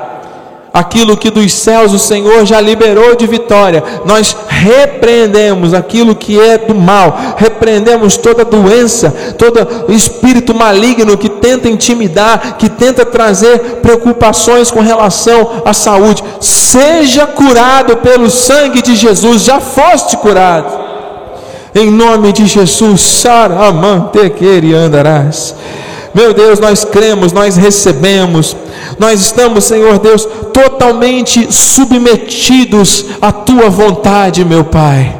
Aquilo 0.73 1.17
que 1.17 1.31
dos 1.31 1.53
céus 1.53 1.91
o 1.91 1.97
Senhor 1.97 2.45
já 2.45 2.61
liberou 2.61 3.15
de 3.15 3.25
vitória, 3.25 3.83
nós 4.05 4.37
repreendemos 4.47 5.73
aquilo 5.73 6.13
que 6.13 6.39
é 6.39 6.55
do 6.55 6.75
mal, 6.75 7.35
repreendemos 7.35 8.15
toda 8.15 8.45
doença, 8.45 9.09
todo 9.39 9.91
espírito 9.91 10.53
maligno 10.53 11.17
que 11.17 11.29
tenta 11.29 11.67
intimidar, 11.67 12.57
que 12.59 12.69
tenta 12.69 13.03
trazer 13.03 13.57
preocupações 13.81 14.69
com 14.69 14.81
relação 14.81 15.63
à 15.65 15.73
saúde. 15.73 16.23
Seja 16.39 17.25
curado 17.25 17.97
pelo 17.97 18.29
sangue 18.29 18.83
de 18.83 18.95
Jesus, 18.95 19.45
já 19.45 19.59
foste 19.59 20.15
curado 20.17 20.86
em 21.77 21.91
nome 21.91 22.33
de 22.33 22.45
Jesus, 22.45 23.01
Saramante 23.01 24.29
queria 24.31 24.77
andarás. 24.77 25.53
Meu 26.13 26.33
Deus, 26.33 26.59
nós 26.59 26.83
cremos, 26.83 27.31
nós 27.31 27.55
recebemos, 27.55 28.55
nós 28.97 29.21
estamos, 29.21 29.65
Senhor 29.65 29.99
Deus, 29.99 30.27
totalmente 30.51 31.51
submetidos 31.53 33.05
à 33.21 33.31
tua 33.31 33.69
vontade, 33.69 34.43
meu 34.43 34.63
Pai. 34.63 35.15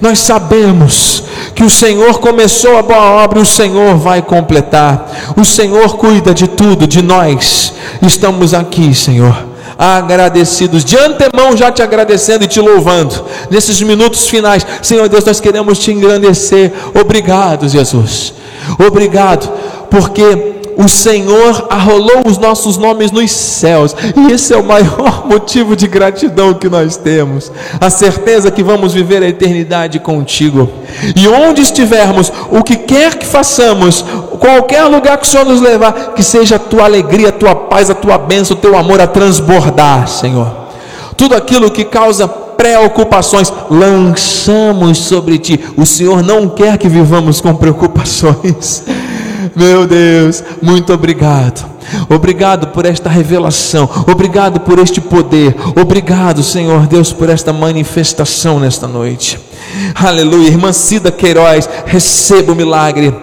Nós 0.00 0.18
sabemos 0.18 1.22
que 1.54 1.64
o 1.64 1.70
Senhor 1.70 2.18
começou 2.18 2.76
a 2.76 2.82
boa 2.82 3.22
obra, 3.22 3.40
o 3.40 3.46
Senhor 3.46 3.96
vai 3.96 4.20
completar. 4.20 5.34
O 5.36 5.44
Senhor 5.44 5.96
cuida 5.96 6.34
de 6.34 6.48
tudo, 6.48 6.86
de 6.86 7.02
nós. 7.02 7.72
Estamos 8.02 8.52
aqui, 8.52 8.94
Senhor 8.94 9.55
agradecidos, 9.78 10.84
de 10.84 10.96
antemão 10.96 11.56
já 11.56 11.70
te 11.70 11.82
agradecendo 11.82 12.44
e 12.44 12.48
te 12.48 12.60
louvando, 12.60 13.24
nesses 13.50 13.80
minutos 13.82 14.28
finais, 14.28 14.66
Senhor 14.82 15.08
Deus, 15.08 15.24
nós 15.24 15.40
queremos 15.40 15.78
te 15.78 15.92
engrandecer, 15.92 16.72
obrigado, 16.98 17.68
Jesus, 17.68 18.32
obrigado, 18.78 19.50
porque 19.90 20.55
o 20.76 20.88
Senhor 20.88 21.66
arrolou 21.70 22.22
os 22.26 22.36
nossos 22.36 22.76
nomes 22.76 23.10
nos 23.10 23.30
céus, 23.32 23.96
e 24.14 24.32
esse 24.32 24.52
é 24.52 24.56
o 24.56 24.64
maior 24.64 25.26
motivo 25.26 25.74
de 25.74 25.86
gratidão 25.86 26.52
que 26.52 26.68
nós 26.68 26.96
temos, 26.96 27.50
a 27.80 27.88
certeza 27.88 28.50
que 28.50 28.62
vamos 28.62 28.92
viver 28.92 29.22
a 29.22 29.28
eternidade 29.28 29.98
contigo, 29.98 30.68
e 31.16 31.26
onde 31.26 31.62
estivermos, 31.62 32.30
o 32.50 32.62
que 32.62 32.76
quer 32.76 33.14
que 33.14 33.26
façamos, 33.26 34.04
qualquer 34.38 34.84
lugar 34.84 35.16
que 35.16 35.26
o 35.26 35.30
Senhor 35.30 35.46
nos 35.46 35.60
levar, 35.60 36.12
que 36.14 36.22
seja 36.22 36.56
a 36.56 36.60
tua 36.60 36.84
alegria, 36.84 37.30
a 37.30 37.32
tua 37.32 37.54
paz, 37.54 37.88
a 37.88 37.94
tua 37.94 38.18
bênção, 38.18 38.56
o 38.56 38.60
teu 38.60 38.76
amor 38.76 39.00
a 39.00 39.06
transbordar, 39.06 40.06
Senhor. 40.06 40.66
Tudo 41.16 41.34
aquilo 41.34 41.70
que 41.70 41.84
causa 41.84 42.28
preocupações, 42.28 43.52
lançamos 43.70 44.98
sobre 44.98 45.38
ti. 45.38 45.60
O 45.76 45.86
Senhor 45.86 46.22
não 46.22 46.48
quer 46.48 46.76
que 46.78 46.88
vivamos 46.88 47.40
com 47.40 47.54
preocupações. 47.54 48.84
Meu 49.56 49.86
Deus, 49.86 50.44
muito 50.60 50.92
obrigado. 50.92 51.66
Obrigado 52.10 52.66
por 52.68 52.84
esta 52.84 53.08
revelação. 53.08 53.88
Obrigado 54.06 54.60
por 54.60 54.78
este 54.78 55.00
poder. 55.00 55.56
Obrigado, 55.80 56.42
Senhor 56.42 56.86
Deus, 56.86 57.10
por 57.10 57.30
esta 57.30 57.54
manifestação 57.54 58.60
nesta 58.60 58.86
noite. 58.86 59.40
Aleluia. 59.94 60.48
Irmã 60.48 60.74
Cida 60.74 61.10
Queiroz, 61.10 61.66
receba 61.86 62.52
o 62.52 62.54
milagre. 62.54 63.14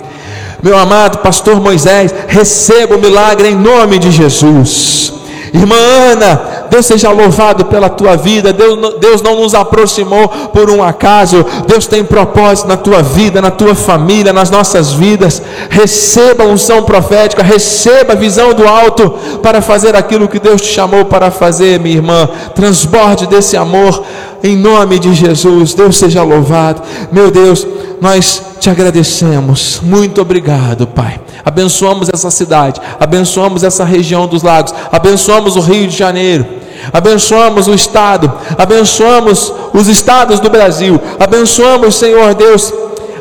Meu 0.63 0.75
amado 0.75 1.19
pastor 1.19 1.61
Moisés, 1.61 2.11
receba 2.27 2.95
o 2.95 2.99
milagre 2.99 3.49
em 3.49 3.55
nome 3.55 3.99
de 3.99 4.09
Jesus. 4.09 5.13
Irmã 5.53 5.75
Ana, 5.75 6.41
Deus 6.71 6.87
seja 6.87 7.11
louvado 7.11 7.65
pela 7.65 7.87
tua 7.87 8.17
vida. 8.17 8.51
Deus, 8.51 8.95
Deus 8.99 9.21
não 9.21 9.35
nos 9.35 9.53
aproximou 9.53 10.27
por 10.27 10.71
um 10.71 10.83
acaso. 10.83 11.45
Deus 11.67 11.85
tem 11.85 12.03
propósito 12.03 12.67
na 12.67 12.75
tua 12.75 13.03
vida, 13.03 13.39
na 13.39 13.51
tua 13.51 13.75
família, 13.75 14.33
nas 14.33 14.49
nossas 14.49 14.93
vidas. 14.93 15.43
Receba 15.69 16.43
a 16.43 16.47
unção 16.47 16.81
profética, 16.81 17.43
receba 17.43 18.13
a 18.13 18.15
visão 18.15 18.55
do 18.55 18.67
alto 18.67 19.11
para 19.43 19.61
fazer 19.61 19.95
aquilo 19.95 20.27
que 20.27 20.39
Deus 20.39 20.59
te 20.59 20.69
chamou 20.69 21.05
para 21.05 21.29
fazer, 21.29 21.79
minha 21.79 21.97
irmã. 21.97 22.27
Transborde 22.55 23.27
desse 23.27 23.55
amor 23.55 24.03
em 24.43 24.57
nome 24.57 24.97
de 24.97 25.13
Jesus. 25.13 25.75
Deus 25.75 25.97
seja 25.97 26.23
louvado. 26.23 26.81
Meu 27.11 27.29
Deus, 27.29 27.67
nós 28.01 28.41
te 28.59 28.71
agradecemos. 28.71 29.79
Muito 29.83 30.19
obrigado, 30.19 30.87
Pai. 30.87 31.22
Abençoamos 31.45 32.07
essa 32.11 32.31
cidade, 32.31 32.79
abençoamos 32.99 33.63
essa 33.63 33.83
região 33.83 34.27
dos 34.27 34.43
lagos, 34.43 34.73
abençoamos 34.91 35.57
o 35.57 35.59
Rio 35.59 35.87
de 35.87 35.97
Janeiro. 35.97 36.63
Abençoamos 36.91 37.67
o 37.67 37.73
Estado, 37.73 38.31
abençoamos 38.57 39.53
os 39.73 39.87
estados 39.87 40.39
do 40.39 40.49
Brasil, 40.49 40.99
abençoamos, 41.19 41.95
Senhor 41.95 42.33
Deus, 42.33 42.73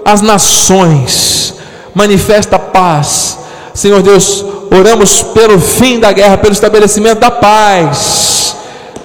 as 0.05 0.21
nações, 0.21 1.55
manifesta 1.95 2.59
paz, 2.59 3.39
Senhor 3.75 4.03
Deus, 4.03 4.45
oramos 4.71 5.23
pelo 5.23 5.61
fim 5.61 6.01
da 6.01 6.13
guerra, 6.13 6.39
pelo 6.39 6.53
estabelecimento 6.53 7.21
da 7.21 7.31
paz, 7.31 8.57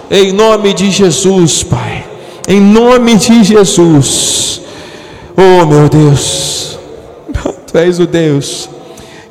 em 0.09 0.31
nome 0.31 0.73
de 0.73 0.89
Jesus, 0.89 1.61
Pai, 1.61 2.05
em 2.47 2.59
nome 2.59 3.15
de 3.15 3.43
Jesus, 3.43 4.61
oh 5.35 5.65
meu 5.65 5.87
Deus, 5.87 6.79
Tu 7.71 7.77
és 7.77 7.99
o 7.99 8.07
Deus 8.07 8.69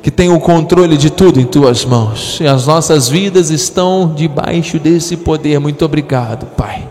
que 0.07 0.11
tem 0.11 0.29
o 0.29 0.39
controle 0.39 0.95
de 0.95 1.09
tudo 1.09 1.37
em 1.37 1.43
tuas 1.43 1.83
mãos. 1.83 2.39
E 2.39 2.47
as 2.47 2.65
nossas 2.65 3.09
vidas 3.09 3.49
estão 3.49 4.13
debaixo 4.15 4.79
desse 4.79 5.17
poder. 5.17 5.59
Muito 5.59 5.83
obrigado, 5.83 6.45
Pai. 6.45 6.87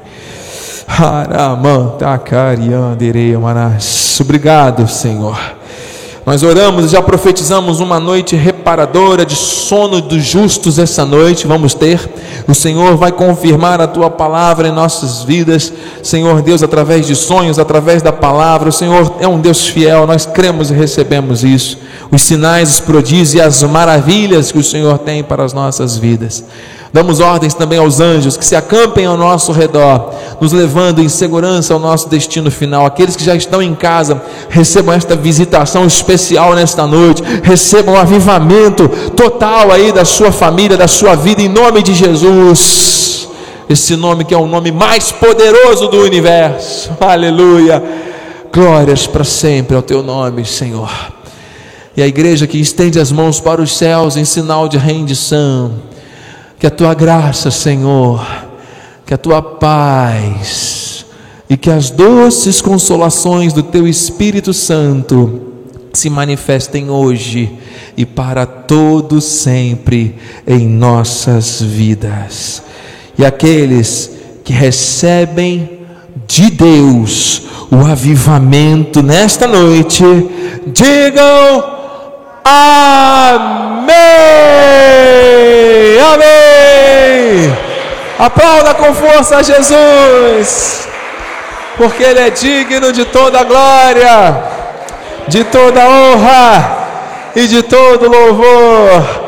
Obrigado, 4.21 4.87
Senhor. 4.87 5.56
Nós 6.27 6.43
oramos 6.43 6.87
e 6.87 6.89
já 6.89 7.01
profetizamos 7.01 7.79
uma 7.79 8.01
noite 8.01 8.35
reparadora 8.35 9.25
de 9.25 9.37
sono 9.37 10.01
dos 10.01 10.25
justos 10.25 10.77
essa 10.77 11.05
noite. 11.05 11.47
Vamos 11.47 11.73
ter. 11.73 12.01
O 12.49 12.55
Senhor 12.55 12.97
vai 12.97 13.13
confirmar 13.13 13.81
a 13.81 13.87
tua 13.87 14.11
palavra 14.11 14.67
em 14.67 14.73
nossas 14.73 15.23
vidas. 15.23 15.73
Senhor 16.03 16.43
Deus, 16.43 16.65
através 16.65 17.07
de 17.07 17.15
sonhos, 17.15 17.61
através 17.61 18.03
da 18.03 18.13
palavra. 18.13 18.71
O 18.71 18.73
Senhor 18.73 19.19
é 19.21 19.29
um 19.29 19.39
Deus 19.39 19.69
fiel. 19.69 20.05
Nós 20.05 20.27
cremos 20.27 20.69
e 20.69 20.75
recebemos 20.75 21.45
isso. 21.45 21.79
Os 22.11 22.23
sinais, 22.23 22.71
os 22.71 22.81
prodígios 22.81 23.35
e 23.35 23.41
as 23.41 23.63
maravilhas 23.63 24.51
que 24.51 24.59
o 24.59 24.65
Senhor 24.65 24.99
tem 24.99 25.23
para 25.23 25.45
as 25.45 25.53
nossas 25.53 25.97
vidas. 25.97 26.43
Damos 26.97 27.21
ordens 27.21 27.53
também 27.53 27.79
aos 27.79 28.01
anjos 28.01 28.39
que 28.39 28.45
se 28.47 28.57
acampem 28.57 29.05
ao 29.05 29.19
nosso 29.19 29.53
redor, 29.53 30.15
nos 30.41 30.51
levando 30.51 31.03
em 31.03 31.11
segurança 31.11 31.75
ao 31.75 31.79
nosso 31.79 32.09
destino 32.09 32.51
final. 32.51 32.87
Aqueles 32.87 33.15
que 33.15 33.23
já 33.23 33.35
estão 33.35 33.61
em 33.61 33.75
casa, 33.75 34.23
recebam 34.49 34.95
esta 34.95 35.15
visitação 35.15 35.85
especial 35.85 36.55
nesta 36.55 36.87
noite, 36.87 37.23
recebam 37.43 37.97
um 37.97 37.99
avivamento 37.99 38.89
total 39.15 39.71
aí 39.73 39.93
da 39.93 40.07
sua 40.07 40.33
família, 40.33 40.75
da 40.75 40.89
sua 40.89 41.15
vida, 41.15 41.43
em 41.43 41.51
nome 41.51 41.83
de 41.83 41.93
Jesus. 41.93 43.29
Esse 43.69 43.95
nome 43.95 44.25
que 44.25 44.33
é 44.33 44.39
o 44.39 44.47
nome 44.47 44.73
mais 44.73 45.13
poderoso 45.13 45.89
do 45.89 45.99
universo. 45.99 46.93
Aleluia. 46.99 47.83
Glórias 48.51 49.07
para 49.07 49.23
sempre 49.23 49.77
ao 49.77 49.83
teu 49.83 50.03
nome, 50.03 50.47
Senhor. 50.47 50.91
E 51.95 52.01
a 52.01 52.07
igreja 52.07 52.47
que 52.47 52.59
estende 52.59 52.99
as 52.99 53.13
mãos 53.13 53.39
para 53.39 53.61
os 53.61 53.77
céus 53.77 54.17
em 54.17 54.25
sinal 54.25 54.67
de 54.67 54.79
rendição 54.79 55.73
que 56.59 56.67
a 56.67 56.71
tua 56.71 56.95
graça, 56.95 57.51
Senhor, 57.51 58.27
que 59.05 59.15
a 59.15 59.19
tua 59.19 59.43
paz 59.43 61.07
e 61.49 61.57
que 61.57 61.71
as 61.71 61.91
doces 61.91 62.61
consolações 62.61 63.53
do 63.53 63.63
teu 63.63 63.87
Espírito 63.87 64.53
Santo 64.53 65.53
se 65.93 66.11
manifestem 66.11 66.91
hoje 66.91 67.51
e 67.97 68.05
para 68.05 68.45
todo 68.45 69.21
sempre 69.21 70.17
em 70.47 70.67
nossas 70.67 71.63
vidas. 71.63 72.63
E 73.19 73.25
aqueles 73.25 74.11
que 74.45 74.53
recebem 74.53 75.81
de 76.27 76.51
Deus 76.51 77.43
o 77.71 77.77
avivamento 77.77 79.03
nesta 79.03 79.47
noite, 79.47 80.03
digam 80.67 81.76
amém. 82.47 83.97
Amém. 86.15 87.57
Aplauda 88.19 88.75
com 88.75 88.95
força 88.95 89.37
a 89.37 89.43
Jesus, 89.43 90.89
porque 91.77 92.03
Ele 92.03 92.21
é 92.21 92.31
digno 92.31 92.93
de 92.93 93.05
toda 93.05 93.45
glória, 93.45 94.43
de 95.29 95.45
toda 95.45 95.87
honra 95.87 96.79
e 97.35 97.47
de 97.47 97.63
todo 97.63 98.09
louvor. 98.09 99.27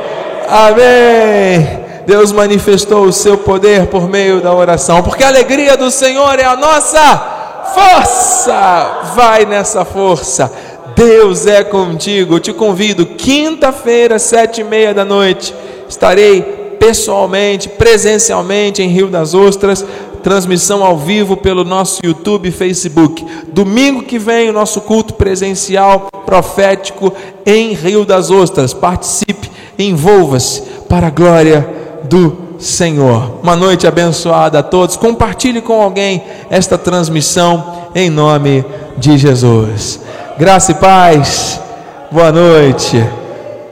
Amém. 0.49 1.87
Deus 2.07 2.33
manifestou 2.33 3.05
o 3.05 3.13
seu 3.13 3.37
poder 3.37 3.87
por 3.89 4.09
meio 4.09 4.41
da 4.41 4.55
oração, 4.55 5.03
porque 5.03 5.23
a 5.23 5.29
alegria 5.29 5.77
do 5.77 5.91
Senhor 5.91 6.39
é 6.39 6.45
a 6.45 6.57
nossa 6.57 7.37
força. 7.75 9.13
Vai 9.15 9.45
nessa 9.45 9.85
força. 9.85 10.51
Deus 10.99 11.47
é 11.47 11.63
contigo. 11.63 12.41
te 12.41 12.53
convido, 12.53 13.07
quinta-feira, 13.07 14.19
sete 14.19 14.63
e 14.63 14.65
meia 14.65 14.93
da 14.93 15.05
noite, 15.05 15.55
estarei 15.89 16.43
pessoalmente, 16.81 17.69
presencialmente 17.69 18.83
em 18.83 18.89
Rio 18.89 19.07
das 19.07 19.33
Ostras, 19.33 19.85
transmissão 20.25 20.85
ao 20.85 20.99
vivo 20.99 21.37
pelo 21.37 21.63
nosso 21.63 22.05
YouTube 22.05 22.49
e 22.49 22.51
Facebook. 22.53 23.25
Domingo 23.53 24.03
que 24.03 24.19
vem, 24.19 24.51
o 24.51 24.53
nosso 24.53 24.81
culto 24.81 25.15
presencial 25.15 26.09
profético 26.27 27.13
em 27.47 27.75
Rio 27.75 28.05
das 28.05 28.29
Ostras. 28.29 28.75
Participe, 28.75 29.49
envolva-se 29.79 30.63
para 30.89 31.07
a 31.07 31.11
glória 31.11 31.65
do 32.11 32.37
Senhor. 32.59 33.39
Uma 33.41 33.55
noite 33.55 33.87
abençoada 33.87 34.59
a 34.59 34.65
todos. 34.65 34.97
Compartilhe 34.97 35.63
com 35.63 35.81
alguém 35.81 36.25
esta 36.51 36.77
transmissão 36.77 37.87
em 37.95 38.11
nome 38.11 38.65
de 38.97 39.17
Jesus. 39.17 40.01
Graça 40.39 40.71
e 40.71 40.75
paz. 40.77 41.61
Boa 42.13 42.31
noite. 42.31 42.97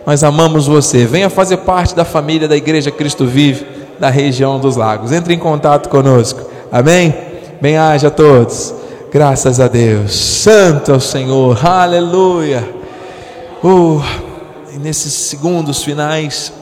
Nós 0.05 0.25
amamos 0.25 0.67
você. 0.67 1.07
Venha 1.07 1.31
fazer 1.31 1.59
parte 1.59 1.95
da 1.95 2.05
família 2.05 2.49
da 2.49 2.57
Igreja 2.57 2.91
Cristo 2.91 3.25
Vive 3.25 3.65
da 4.01 4.11
região 4.11 4.59
dos 4.59 4.75
lagos. 4.75 5.13
Entre 5.13 5.33
em 5.33 5.39
contato 5.39 5.89
conosco. 5.89 6.51
Amém? 6.73 7.15
Bem-haja 7.61 8.09
a 8.09 8.11
todos. 8.11 8.75
Graças 9.13 9.61
a 9.61 9.69
Deus. 9.69 10.13
Santo 10.13 10.91
é 10.91 10.95
o 10.97 11.01
Senhor. 11.01 11.65
Aleluia. 11.65 12.69
Uh, 13.63 14.03
e 14.75 14.79
nesses 14.79 15.13
segundos 15.13 15.85
finais, 15.85 16.53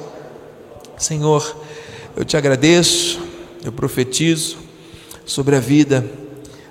Senhor, 0.98 1.56
eu 2.14 2.26
te 2.26 2.36
agradeço, 2.36 3.20
eu 3.64 3.72
profetizo 3.72 4.58
sobre 5.24 5.56
a 5.56 5.60
vida 5.60 6.04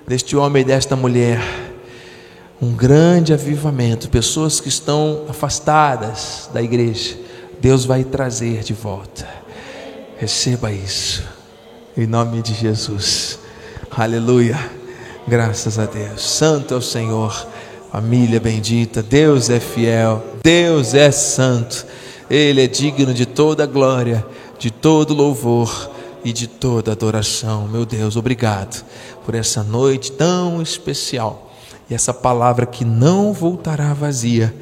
deste 0.06 0.36
homem 0.36 0.62
e 0.62 0.64
desta 0.64 0.94
mulher 0.94 1.63
um 2.60 2.72
grande 2.72 3.32
avivamento, 3.32 4.08
pessoas 4.08 4.60
que 4.60 4.68
estão 4.68 5.24
afastadas 5.28 6.48
da 6.52 6.62
igreja, 6.62 7.18
Deus 7.60 7.84
vai 7.84 8.04
trazer 8.04 8.62
de 8.62 8.72
volta. 8.72 9.26
Receba 10.18 10.70
isso, 10.70 11.22
em 11.96 12.06
nome 12.06 12.42
de 12.42 12.54
Jesus. 12.54 13.38
Aleluia. 13.90 14.58
Graças 15.26 15.78
a 15.78 15.86
Deus. 15.86 16.22
Santo 16.22 16.74
é 16.74 16.76
o 16.76 16.82
Senhor, 16.82 17.46
família 17.90 18.38
bendita. 18.38 19.02
Deus 19.02 19.50
é 19.50 19.58
fiel, 19.58 20.22
Deus 20.42 20.94
é 20.94 21.10
santo. 21.10 21.86
Ele 22.28 22.62
é 22.62 22.66
digno 22.66 23.12
de 23.12 23.26
toda 23.26 23.66
glória, 23.66 24.24
de 24.58 24.70
todo 24.70 25.14
louvor 25.14 25.90
e 26.24 26.32
de 26.32 26.46
toda 26.46 26.92
adoração. 26.92 27.66
Meu 27.66 27.84
Deus, 27.84 28.16
obrigado 28.16 28.84
por 29.24 29.34
essa 29.34 29.62
noite 29.62 30.12
tão 30.12 30.62
especial 30.62 31.43
e 31.88 31.94
essa 31.94 32.14
palavra 32.14 32.66
que 32.66 32.84
não 32.84 33.32
voltará 33.32 33.92
vazia, 33.92 34.54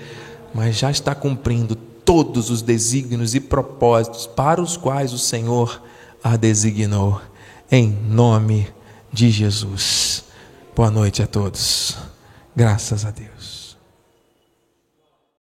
mas 0.55 0.77
já 0.77 0.91
está 0.91 1.15
cumprindo 1.15 1.75
todos 1.77 2.51
os 2.51 2.63
desígnios 2.63 3.35
e 3.35 3.41
propósitos 3.41 4.27
para 4.27 4.61
os 4.61 4.77
quais 4.77 5.13
o 5.13 5.19
Senhor 5.19 5.83
a 6.23 6.37
designou. 6.37 7.21
Em 7.71 7.89
nome 7.89 8.69
de 9.13 9.31
Jesus. 9.31 10.25
Boa 10.75 10.91
noite 10.91 11.23
a 11.23 11.27
todos. 11.27 11.97
Graças 12.55 13.05
a 13.05 13.11
Deus. 13.11 13.32